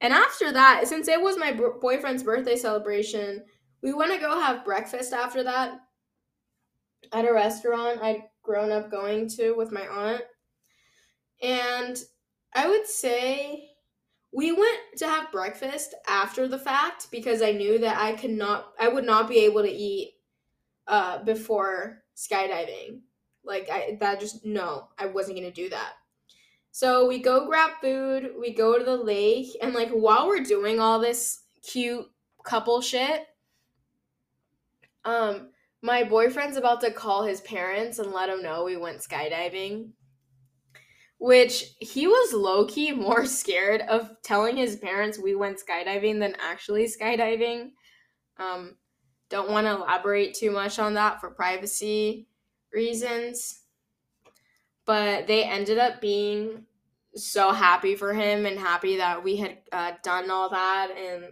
And 0.00 0.14
after 0.14 0.50
that, 0.50 0.88
since 0.88 1.08
it 1.08 1.20
was 1.20 1.36
my 1.36 1.52
boyfriend's 1.52 2.22
birthday 2.22 2.56
celebration, 2.56 3.44
we 3.82 3.92
went 3.92 4.12
to 4.12 4.18
go 4.18 4.40
have 4.40 4.64
breakfast 4.64 5.12
after 5.12 5.42
that 5.42 5.78
at 7.12 7.28
a 7.28 7.32
restaurant 7.32 8.00
I'd 8.02 8.24
grown 8.42 8.72
up 8.72 8.90
going 8.90 9.28
to 9.30 9.52
with 9.52 9.72
my 9.72 9.86
aunt. 9.86 10.22
And 11.42 11.98
I 12.54 12.68
would 12.68 12.86
say 12.86 13.71
we 14.32 14.50
went 14.50 14.80
to 14.96 15.06
have 15.06 15.30
breakfast 15.30 15.94
after 16.08 16.48
the 16.48 16.58
fact 16.58 17.08
because 17.10 17.42
I 17.42 17.52
knew 17.52 17.78
that 17.78 17.98
I 17.98 18.14
could 18.14 18.30
not 18.30 18.72
I 18.78 18.88
would 18.88 19.04
not 19.04 19.28
be 19.28 19.40
able 19.40 19.62
to 19.62 19.70
eat 19.70 20.14
uh 20.86 21.22
before 21.22 22.02
skydiving. 22.16 23.00
Like 23.44 23.68
I 23.70 23.98
that 24.00 24.20
just 24.20 24.44
no, 24.44 24.88
I 24.98 25.06
wasn't 25.06 25.36
going 25.36 25.52
to 25.52 25.62
do 25.62 25.68
that. 25.70 25.92
So 26.70 27.06
we 27.06 27.18
go 27.18 27.46
grab 27.46 27.72
food, 27.82 28.32
we 28.40 28.54
go 28.54 28.78
to 28.78 28.84
the 28.84 28.96
lake, 28.96 29.48
and 29.60 29.74
like 29.74 29.90
while 29.90 30.26
we're 30.26 30.42
doing 30.42 30.80
all 30.80 30.98
this 30.98 31.42
cute 31.62 32.06
couple 32.44 32.80
shit, 32.80 33.26
um, 35.04 35.50
my 35.82 36.04
boyfriend's 36.04 36.56
about 36.56 36.80
to 36.80 36.90
call 36.90 37.24
his 37.24 37.42
parents 37.42 37.98
and 37.98 38.12
let 38.12 38.28
them 38.28 38.42
know 38.42 38.64
we 38.64 38.76
went 38.76 39.00
skydiving. 39.00 39.90
Which 41.24 41.76
he 41.78 42.08
was 42.08 42.32
low 42.32 42.66
key 42.66 42.90
more 42.90 43.26
scared 43.26 43.82
of 43.82 44.10
telling 44.24 44.56
his 44.56 44.74
parents 44.74 45.20
we 45.20 45.36
went 45.36 45.62
skydiving 45.64 46.18
than 46.18 46.34
actually 46.40 46.86
skydiving. 46.86 47.70
Um, 48.38 48.74
don't 49.30 49.48
want 49.48 49.68
to 49.68 49.76
elaborate 49.76 50.34
too 50.34 50.50
much 50.50 50.80
on 50.80 50.94
that 50.94 51.20
for 51.20 51.30
privacy 51.30 52.26
reasons. 52.72 53.60
But 54.84 55.28
they 55.28 55.44
ended 55.44 55.78
up 55.78 56.00
being 56.00 56.66
so 57.14 57.52
happy 57.52 57.94
for 57.94 58.12
him 58.12 58.44
and 58.44 58.58
happy 58.58 58.96
that 58.96 59.22
we 59.22 59.36
had 59.36 59.58
uh, 59.70 59.92
done 60.02 60.28
all 60.28 60.50
that. 60.50 60.90
And 60.90 61.26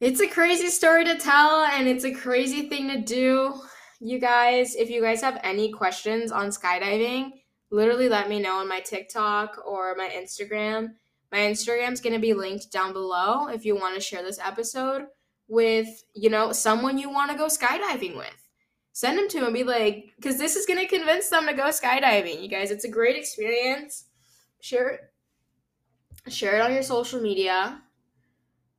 it's 0.00 0.20
a 0.20 0.28
crazy 0.28 0.68
story 0.68 1.06
to 1.06 1.16
tell 1.16 1.64
and 1.64 1.88
it's 1.88 2.04
a 2.04 2.12
crazy 2.12 2.68
thing 2.68 2.88
to 2.88 3.00
do. 3.00 3.54
You 4.00 4.18
guys, 4.18 4.74
if 4.74 4.90
you 4.90 5.00
guys 5.00 5.22
have 5.22 5.40
any 5.42 5.72
questions 5.72 6.30
on 6.30 6.48
skydiving, 6.50 7.39
literally 7.70 8.08
let 8.08 8.28
me 8.28 8.40
know 8.40 8.56
on 8.56 8.68
my 8.68 8.80
TikTok 8.80 9.62
or 9.66 9.94
my 9.96 10.08
Instagram. 10.08 10.94
My 11.32 11.38
Instagram's 11.38 12.00
going 12.00 12.14
to 12.14 12.18
be 12.18 12.34
linked 12.34 12.72
down 12.72 12.92
below 12.92 13.48
if 13.48 13.64
you 13.64 13.76
want 13.76 13.94
to 13.94 14.00
share 14.00 14.22
this 14.22 14.40
episode 14.40 15.06
with, 15.48 15.88
you 16.14 16.30
know, 16.30 16.52
someone 16.52 16.98
you 16.98 17.10
want 17.10 17.30
to 17.30 17.36
go 17.36 17.46
skydiving 17.46 18.16
with. 18.16 18.48
Send 18.92 19.16
them 19.16 19.28
to 19.28 19.44
and 19.44 19.54
be 19.54 19.62
like, 19.62 20.12
because 20.16 20.38
this 20.38 20.56
is 20.56 20.66
going 20.66 20.80
to 20.80 20.86
convince 20.86 21.28
them 21.28 21.46
to 21.46 21.54
go 21.54 21.68
skydiving. 21.68 22.42
You 22.42 22.48
guys, 22.48 22.70
it's 22.70 22.84
a 22.84 22.90
great 22.90 23.16
experience. 23.16 24.06
Share 24.60 24.88
it. 24.88 25.00
Share 26.30 26.56
it 26.56 26.60
on 26.60 26.72
your 26.72 26.82
social 26.82 27.20
media. 27.20 27.80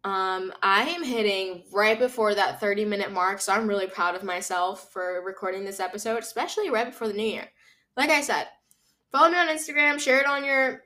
Um, 0.03 0.51
I 0.61 0.83
am 0.83 1.03
hitting 1.03 1.63
right 1.71 1.97
before 1.97 2.33
that 2.35 2.59
30 2.59 2.85
minute 2.85 3.11
mark, 3.11 3.39
so 3.39 3.53
I'm 3.53 3.67
really 3.67 3.87
proud 3.87 4.15
of 4.15 4.23
myself 4.23 4.91
for 4.91 5.21
recording 5.23 5.63
this 5.63 5.79
episode, 5.79 6.19
especially 6.19 6.69
right 6.69 6.87
before 6.87 7.07
the 7.07 7.13
new 7.13 7.25
year. 7.25 7.47
Like 7.95 8.09
I 8.09 8.21
said, 8.21 8.47
follow 9.11 9.31
me 9.31 9.37
on 9.37 9.47
Instagram, 9.47 9.99
share 9.99 10.19
it 10.19 10.25
on 10.25 10.43
your 10.43 10.83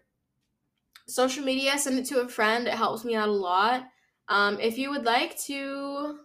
social 1.07 1.43
media, 1.43 1.77
send 1.77 1.99
it 1.99 2.05
to 2.07 2.21
a 2.21 2.27
friend. 2.27 2.67
It 2.67 2.73
helps 2.73 3.05
me 3.05 3.15
out 3.15 3.29
a 3.29 3.31
lot. 3.31 3.85
Um, 4.27 4.59
if 4.59 4.77
you 4.77 4.89
would 4.89 5.05
like 5.05 5.39
to, 5.43 6.19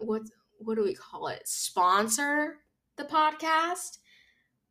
what 0.00 0.22
what 0.58 0.76
do 0.76 0.84
we 0.84 0.94
call 0.94 1.28
it? 1.28 1.46
Sponsor 1.46 2.56
the 2.96 3.04
podcast. 3.04 3.98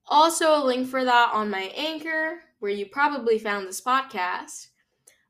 Also, 0.07 0.55
a 0.55 0.63
link 0.63 0.87
for 0.87 1.03
that 1.03 1.31
on 1.33 1.49
my 1.49 1.71
anchor, 1.75 2.39
where 2.59 2.71
you 2.71 2.87
probably 2.87 3.39
found 3.39 3.67
this 3.67 3.81
podcast. 3.81 4.67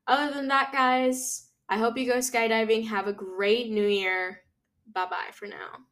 Other 0.06 0.32
than 0.32 0.48
that, 0.48 0.72
guys, 0.72 1.50
I 1.68 1.78
hope 1.78 1.96
you 1.96 2.06
go 2.06 2.18
skydiving. 2.18 2.86
Have 2.86 3.06
a 3.06 3.12
great 3.12 3.70
new 3.70 3.86
year. 3.86 4.40
Bye 4.92 5.06
bye 5.06 5.30
for 5.32 5.46
now. 5.46 5.86